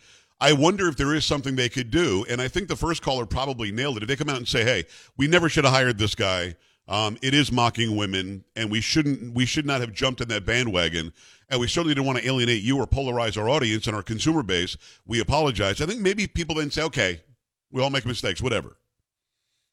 I 0.45 0.53
wonder 0.53 0.89
if 0.89 0.97
there 0.99 1.15
is 1.15 1.25
something 1.25 1.57
they 1.57 1.71
could 1.71 1.91
do, 1.91 2.27
and 2.29 2.39
I 2.39 2.49
think 2.49 2.69
the 2.69 2.77
first 2.77 3.01
caller 3.01 3.25
probably 3.25 3.73
nailed 3.73 3.97
it. 3.97 4.03
If 4.03 4.11
they 4.11 4.17
come 4.17 4.29
out 4.29 4.37
and 4.37 4.47
say, 4.47 4.63
"Hey, 4.63 4.85
we 5.17 5.27
never 5.27 5.49
should 5.49 5.65
have 5.65 5.73
hired 5.73 5.97
this 5.97 6.15
guy. 6.15 6.57
Um, 6.87 7.17
it 7.23 7.33
is 7.33 7.51
mocking 7.51 7.97
women, 7.97 8.45
and 8.55 8.71
we 8.71 8.83
shouldn't. 8.83 9.33
We 9.33 9.47
should 9.47 9.65
not 9.65 9.81
have 9.81 9.95
jumped 9.95 10.21
in 10.21 10.29
that 10.29 10.45
bandwagon, 10.45 11.15
and 11.49 11.61
we 11.61 11.67
certainly 11.67 11.95
didn't 11.95 12.07
want 12.07 12.19
to 12.19 12.27
alienate 12.29 12.63
you 12.63 12.77
or 12.77 12.87
polarize 12.87 13.39
our 13.41 13.49
audience 13.49 13.87
and 13.87 13.97
our 13.97 14.03
consumer 14.03 14.43
base. 14.43 14.77
We 15.07 15.19
apologize." 15.19 15.81
I 15.81 15.87
think 15.87 16.01
maybe 16.03 16.27
people 16.27 16.57
then 16.57 16.71
say, 16.71 16.83
"Okay, 16.83 17.23
we 17.71 17.81
all 17.81 17.89
make 17.89 18.05
mistakes, 18.05 18.43
whatever," 18.43 18.77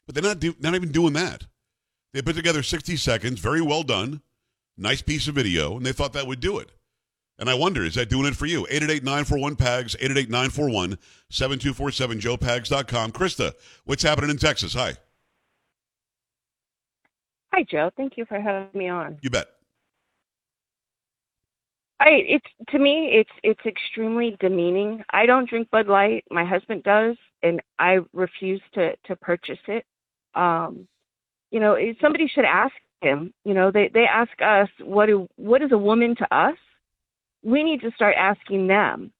but 0.05 0.15
they're 0.15 0.23
not 0.23 0.39
do, 0.39 0.55
not 0.61 0.73
even 0.73 0.93
doing 0.93 1.11
that. 1.13 1.47
They 2.13 2.21
put 2.21 2.37
together 2.37 2.63
sixty 2.63 2.95
seconds, 2.95 3.41
very 3.41 3.61
well 3.61 3.83
done, 3.83 4.21
nice 4.77 5.01
piece 5.01 5.27
of 5.27 5.35
video, 5.35 5.75
and 5.75 5.85
they 5.85 5.91
thought 5.91 6.13
that 6.13 6.27
would 6.27 6.39
do 6.39 6.59
it. 6.59 6.71
And 7.41 7.49
I 7.49 7.55
wonder, 7.55 7.83
is 7.83 7.95
that 7.95 8.07
doing 8.07 8.27
it 8.27 8.35
for 8.35 8.45
you? 8.45 8.67
888-941-PAGS, 8.69 9.95
888-941-7247, 9.95 10.97
joepags.com. 12.21 13.11
Krista, 13.13 13.53
what's 13.85 14.03
happening 14.03 14.29
in 14.29 14.37
Texas? 14.37 14.75
Hi. 14.75 14.93
Hi, 17.51 17.65
Joe. 17.69 17.89
Thank 17.97 18.15
you 18.15 18.25
for 18.25 18.39
having 18.39 18.69
me 18.75 18.89
on. 18.89 19.17
You 19.23 19.31
bet. 19.31 19.47
I 21.99 22.09
it's 22.27 22.45
to 22.69 22.79
me 22.79 23.09
it's 23.13 23.29
it's 23.43 23.63
extremely 23.65 24.35
demeaning. 24.39 25.03
I 25.11 25.27
don't 25.27 25.47
drink 25.47 25.69
Bud 25.69 25.87
Light. 25.87 26.23
My 26.31 26.43
husband 26.43 26.81
does, 26.81 27.15
and 27.43 27.61
I 27.77 27.99
refuse 28.13 28.61
to 28.73 28.95
to 29.05 29.15
purchase 29.17 29.59
it. 29.67 29.85
Um, 30.33 30.87
you 31.51 31.59
know, 31.59 31.77
somebody 32.01 32.27
should 32.27 32.45
ask 32.45 32.73
him. 33.01 33.33
You 33.45 33.53
know, 33.53 33.69
they 33.69 33.91
they 33.93 34.05
ask 34.05 34.31
us 34.43 34.69
what 34.79 35.07
do 35.07 35.27
what 35.35 35.61
is 35.61 35.71
a 35.71 35.77
woman 35.77 36.15
to 36.15 36.35
us. 36.35 36.57
We 37.43 37.63
need 37.63 37.81
to 37.81 37.91
start 37.91 38.15
asking 38.17 38.67
them. 38.67 39.11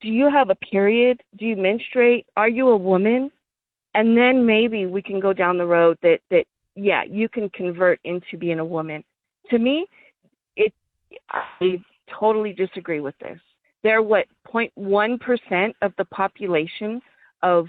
Do 0.00 0.08
you 0.08 0.30
have 0.30 0.50
a 0.50 0.54
period? 0.56 1.22
Do 1.38 1.44
you 1.44 1.56
menstruate? 1.56 2.26
Are 2.36 2.48
you 2.48 2.68
a 2.68 2.76
woman? 2.76 3.30
And 3.94 4.16
then 4.16 4.46
maybe 4.46 4.86
we 4.86 5.02
can 5.02 5.18
go 5.20 5.32
down 5.32 5.58
the 5.58 5.66
road 5.66 5.98
that 6.02 6.20
that 6.30 6.44
yeah, 6.76 7.02
you 7.04 7.28
can 7.28 7.50
convert 7.50 7.98
into 8.04 8.36
being 8.38 8.60
a 8.60 8.64
woman. 8.64 9.02
To 9.50 9.58
me, 9.58 9.86
it 10.56 10.72
I 11.30 11.82
totally 12.18 12.52
disagree 12.52 13.00
with 13.00 13.18
this. 13.18 13.40
They're 13.82 14.02
what 14.02 14.26
0.1% 14.52 15.74
of 15.82 15.92
the 15.98 16.04
population 16.06 17.00
of 17.42 17.66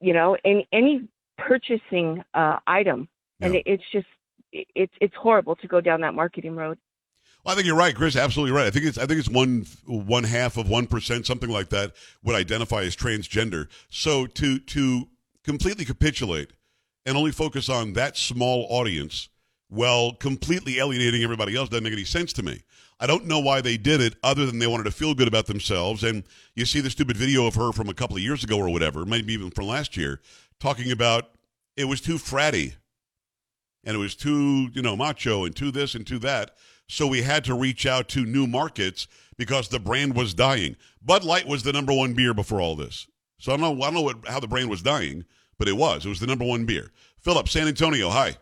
you 0.00 0.12
know 0.12 0.36
in 0.44 0.62
any 0.72 1.08
purchasing 1.38 2.22
uh, 2.34 2.58
item, 2.66 3.08
and 3.40 3.54
it, 3.56 3.62
it's 3.66 3.84
just 3.92 4.06
it- 4.52 4.68
it's 4.74 4.94
it's 5.00 5.14
horrible 5.16 5.56
to 5.56 5.66
go 5.68 5.80
down 5.80 6.00
that 6.02 6.14
marketing 6.14 6.56
road. 6.56 6.78
Well, 7.44 7.52
I 7.52 7.56
think 7.56 7.66
you're 7.66 7.76
right, 7.76 7.94
Chris. 7.94 8.16
Absolutely 8.16 8.54
right. 8.54 8.66
I 8.66 8.70
think 8.70 8.84
it's 8.84 8.98
I 8.98 9.06
think 9.06 9.18
it's 9.20 9.28
one 9.28 9.66
one 9.86 10.24
half 10.24 10.56
of 10.56 10.68
one 10.68 10.86
percent, 10.86 11.26
something 11.26 11.48
like 11.50 11.70
that, 11.70 11.92
would 12.22 12.36
identify 12.36 12.82
as 12.82 12.96
transgender. 12.96 13.68
So 13.88 14.26
to 14.26 14.58
to 14.58 15.08
completely 15.44 15.84
capitulate 15.84 16.50
and 17.06 17.16
only 17.16 17.32
focus 17.32 17.68
on 17.68 17.94
that 17.94 18.16
small 18.16 18.66
audience, 18.68 19.28
while 19.68 20.12
completely 20.12 20.78
alienating 20.78 21.22
everybody 21.22 21.56
else, 21.56 21.68
doesn't 21.68 21.84
make 21.84 21.92
any 21.92 22.04
sense 22.04 22.32
to 22.34 22.42
me. 22.42 22.62
I 23.00 23.06
don't 23.06 23.26
know 23.26 23.38
why 23.38 23.60
they 23.60 23.76
did 23.76 24.00
it, 24.00 24.16
other 24.24 24.44
than 24.44 24.58
they 24.58 24.66
wanted 24.66 24.84
to 24.84 24.90
feel 24.90 25.14
good 25.14 25.28
about 25.28 25.46
themselves. 25.46 26.02
And 26.02 26.24
you 26.54 26.66
see 26.66 26.80
the 26.80 26.90
stupid 26.90 27.16
video 27.16 27.46
of 27.46 27.54
her 27.54 27.72
from 27.72 27.88
a 27.88 27.94
couple 27.94 28.16
of 28.16 28.22
years 28.22 28.42
ago 28.42 28.58
or 28.58 28.68
whatever, 28.68 29.06
maybe 29.06 29.32
even 29.32 29.50
from 29.50 29.66
last 29.68 29.96
year, 29.96 30.20
talking 30.58 30.90
about 30.90 31.30
it 31.76 31.84
was 31.84 32.00
too 32.00 32.16
fratty 32.16 32.74
and 33.84 33.94
it 33.94 33.98
was 33.98 34.14
too 34.14 34.68
you 34.72 34.82
know 34.82 34.96
macho 34.96 35.44
and 35.44 35.54
too 35.54 35.70
this 35.70 35.94
and 35.94 36.06
too 36.06 36.18
that 36.18 36.52
so 36.88 37.06
we 37.06 37.22
had 37.22 37.44
to 37.44 37.54
reach 37.54 37.86
out 37.86 38.08
to 38.08 38.24
new 38.24 38.46
markets 38.46 39.06
because 39.36 39.68
the 39.68 39.80
brand 39.80 40.14
was 40.14 40.34
dying 40.34 40.76
bud 41.02 41.24
light 41.24 41.46
was 41.46 41.62
the 41.62 41.72
number 41.72 41.92
one 41.92 42.14
beer 42.14 42.34
before 42.34 42.60
all 42.60 42.76
this 42.76 43.06
so 43.38 43.52
i 43.52 43.56
don't 43.56 43.78
know 43.78 43.82
i 43.82 43.86
don't 43.86 43.94
know 43.94 44.02
what, 44.02 44.26
how 44.26 44.40
the 44.40 44.48
brand 44.48 44.70
was 44.70 44.82
dying 44.82 45.24
but 45.58 45.68
it 45.68 45.76
was 45.76 46.04
it 46.04 46.08
was 46.08 46.20
the 46.20 46.26
number 46.26 46.44
one 46.44 46.64
beer 46.64 46.90
philip 47.20 47.48
san 47.48 47.68
antonio 47.68 48.08
hi 48.10 48.36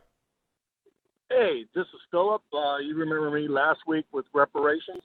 Hey, 1.28 1.64
this 1.74 1.86
is 1.86 2.00
Philip. 2.12 2.42
Uh, 2.52 2.78
you 2.78 2.94
remember 2.94 3.30
me 3.32 3.48
last 3.48 3.80
week 3.86 4.04
with 4.12 4.26
reparations. 4.32 5.02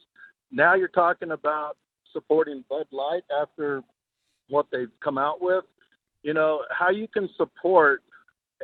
Now 0.51 0.75
you're 0.75 0.87
talking 0.87 1.31
about 1.31 1.77
supporting 2.13 2.63
Bud 2.69 2.85
Light 2.91 3.23
after 3.41 3.81
what 4.47 4.67
they've 4.71 4.91
come 5.03 5.17
out 5.17 5.41
with. 5.41 5.63
You 6.21 6.35
know, 6.35 6.61
how 6.69 6.91
you 6.91 7.07
can 7.07 7.27
support 7.37 8.03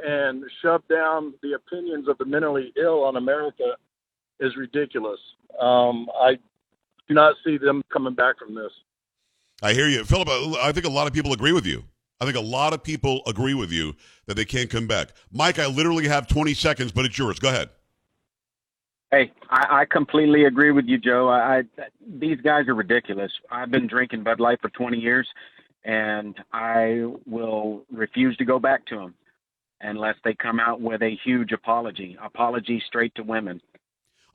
and 0.06 0.44
shove 0.62 0.84
down 0.90 1.34
the 1.42 1.54
opinions 1.54 2.08
of 2.08 2.18
the 2.18 2.26
mentally 2.26 2.74
ill 2.78 3.04
on 3.04 3.16
America 3.16 3.76
is 4.40 4.56
ridiculous. 4.56 5.20
Um, 5.60 6.08
I 6.22 6.38
do 7.08 7.14
not 7.14 7.36
see 7.46 7.58
them 7.58 7.82
coming 7.92 8.14
back 8.14 8.38
from 8.38 8.54
this. 8.54 8.72
i 9.64 9.74
hear 9.74 9.88
you 9.88 10.04
philip 10.04 10.28
I- 10.30 10.68
i 10.68 10.72
think 10.72 10.86
a 10.86 10.90
lot 10.90 11.08
of 11.08 11.14
people 11.14 11.32
agree 11.34 11.54
with 11.54 11.66
you 11.66 11.84
i 12.22 12.26
think 12.26 12.36
a 12.36 12.42
lot 12.42 12.74
of 12.74 12.84
people 12.84 13.22
agree 13.26 13.54
with 13.54 13.72
you 13.72 13.96
that 14.26 14.36
they 14.36 14.44
can't 14.46 14.70
come 14.70 14.88
back 14.88 15.14
mike 15.32 15.58
i 15.58 15.66
literally 15.68 16.08
have 16.08 16.28
20 16.28 16.54
seconds 16.54 16.92
but 16.92 17.06
it's 17.06 17.18
yours 17.18 17.40
go 17.40 17.48
ahead 17.50 17.70
Hey, 19.10 19.32
I, 19.50 19.82
I 19.82 19.86
completely 19.86 20.44
agree 20.44 20.72
with 20.72 20.86
you, 20.86 20.98
Joe. 20.98 21.30
I, 21.30 21.60
I 21.60 21.64
these 22.20 22.42
guys 22.42 22.68
are 22.68 22.74
ridiculous. 22.76 23.32
I've 23.50 23.72
been 23.72 23.88
drinking 23.88 24.24
Bud 24.24 24.42
Light 24.42 24.60
for 24.62 24.70
20 24.70 24.98
years, 24.98 25.26
and 25.86 26.36
I 26.52 27.06
will 27.26 27.84
refuse 27.90 28.36
to 28.36 28.44
go 28.44 28.60
back 28.60 28.86
to 28.88 28.98
them 28.98 29.14
unless 29.82 30.16
they 30.24 30.34
come 30.34 30.60
out 30.60 30.82
with 30.82 31.02
a 31.02 31.16
huge 31.24 31.52
apology. 31.52 32.18
Apology 32.24 32.82
straight 32.88 33.14
to 33.16 33.24
women. 33.24 33.62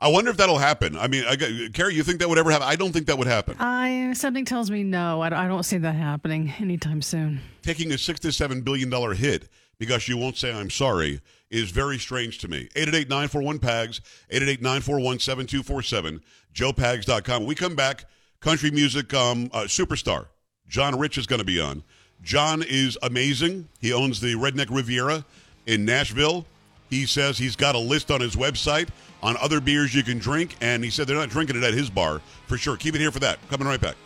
i 0.00 0.08
wonder 0.08 0.30
if 0.30 0.36
that'll 0.36 0.58
happen 0.58 0.96
i 0.96 1.06
mean 1.06 1.24
I, 1.28 1.36
got- 1.36 1.72
carrie 1.74 1.94
you 1.94 2.02
think 2.02 2.18
that 2.20 2.28
would 2.28 2.38
ever 2.38 2.50
happen 2.50 2.66
i 2.66 2.74
don't 2.76 2.90
think 2.92 3.06
that 3.06 3.18
would 3.18 3.28
happen 3.28 3.54
I 3.60 4.12
something 4.14 4.44
tells 4.44 4.68
me 4.70 4.82
no. 4.82 5.20
I, 5.22 5.28
don't- 5.28 5.38
I 5.38 5.46
don't 5.48 5.62
see 5.62 5.78
that 5.78 5.94
happening 5.94 6.52
anytime 6.58 7.02
soon. 7.02 7.40
taking 7.62 7.92
a 7.92 7.98
six 7.98 8.18
to 8.20 8.32
seven 8.32 8.62
billion 8.62 8.90
dollar 8.90 9.14
hit 9.14 9.48
because 9.78 10.08
you 10.08 10.16
won't 10.16 10.36
say 10.36 10.52
I'm 10.52 10.70
sorry 10.70 11.20
is 11.50 11.70
very 11.70 11.98
strange 11.98 12.38
to 12.38 12.48
me. 12.48 12.68
888-941-PAGS, 12.76 14.00
888-941-7247, 14.32 16.20
joepags.com. 16.54 17.42
When 17.42 17.48
we 17.48 17.54
come 17.54 17.74
back, 17.76 18.04
country 18.40 18.70
music 18.70 19.12
um, 19.14 19.50
uh, 19.52 19.62
superstar 19.62 20.26
John 20.66 20.98
Rich 20.98 21.18
is 21.18 21.26
going 21.26 21.40
to 21.40 21.44
be 21.44 21.60
on. 21.60 21.82
John 22.22 22.62
is 22.62 22.96
amazing. 23.02 23.68
He 23.80 23.92
owns 23.92 24.20
the 24.20 24.34
Redneck 24.34 24.68
Riviera 24.70 25.24
in 25.66 25.84
Nashville. 25.84 26.46
He 26.90 27.06
says 27.06 27.38
he's 27.38 27.56
got 27.56 27.74
a 27.74 27.78
list 27.78 28.10
on 28.10 28.20
his 28.20 28.36
website 28.36 28.88
on 29.22 29.36
other 29.38 29.60
beers 29.60 29.94
you 29.94 30.02
can 30.02 30.18
drink, 30.18 30.56
and 30.60 30.84
he 30.84 30.90
said 30.90 31.06
they're 31.06 31.16
not 31.16 31.30
drinking 31.30 31.56
it 31.56 31.62
at 31.62 31.74
his 31.74 31.88
bar 31.88 32.20
for 32.46 32.58
sure. 32.58 32.76
Keep 32.76 32.96
it 32.96 33.00
here 33.00 33.10
for 33.10 33.20
that. 33.20 33.38
Coming 33.48 33.66
right 33.66 33.80
back. 33.80 33.96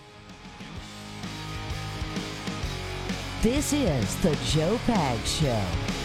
This 3.42 3.72
is 3.72 4.16
the 4.22 4.37
Joe 4.46 4.79
Pag 4.87 5.24
Show. 5.24 5.96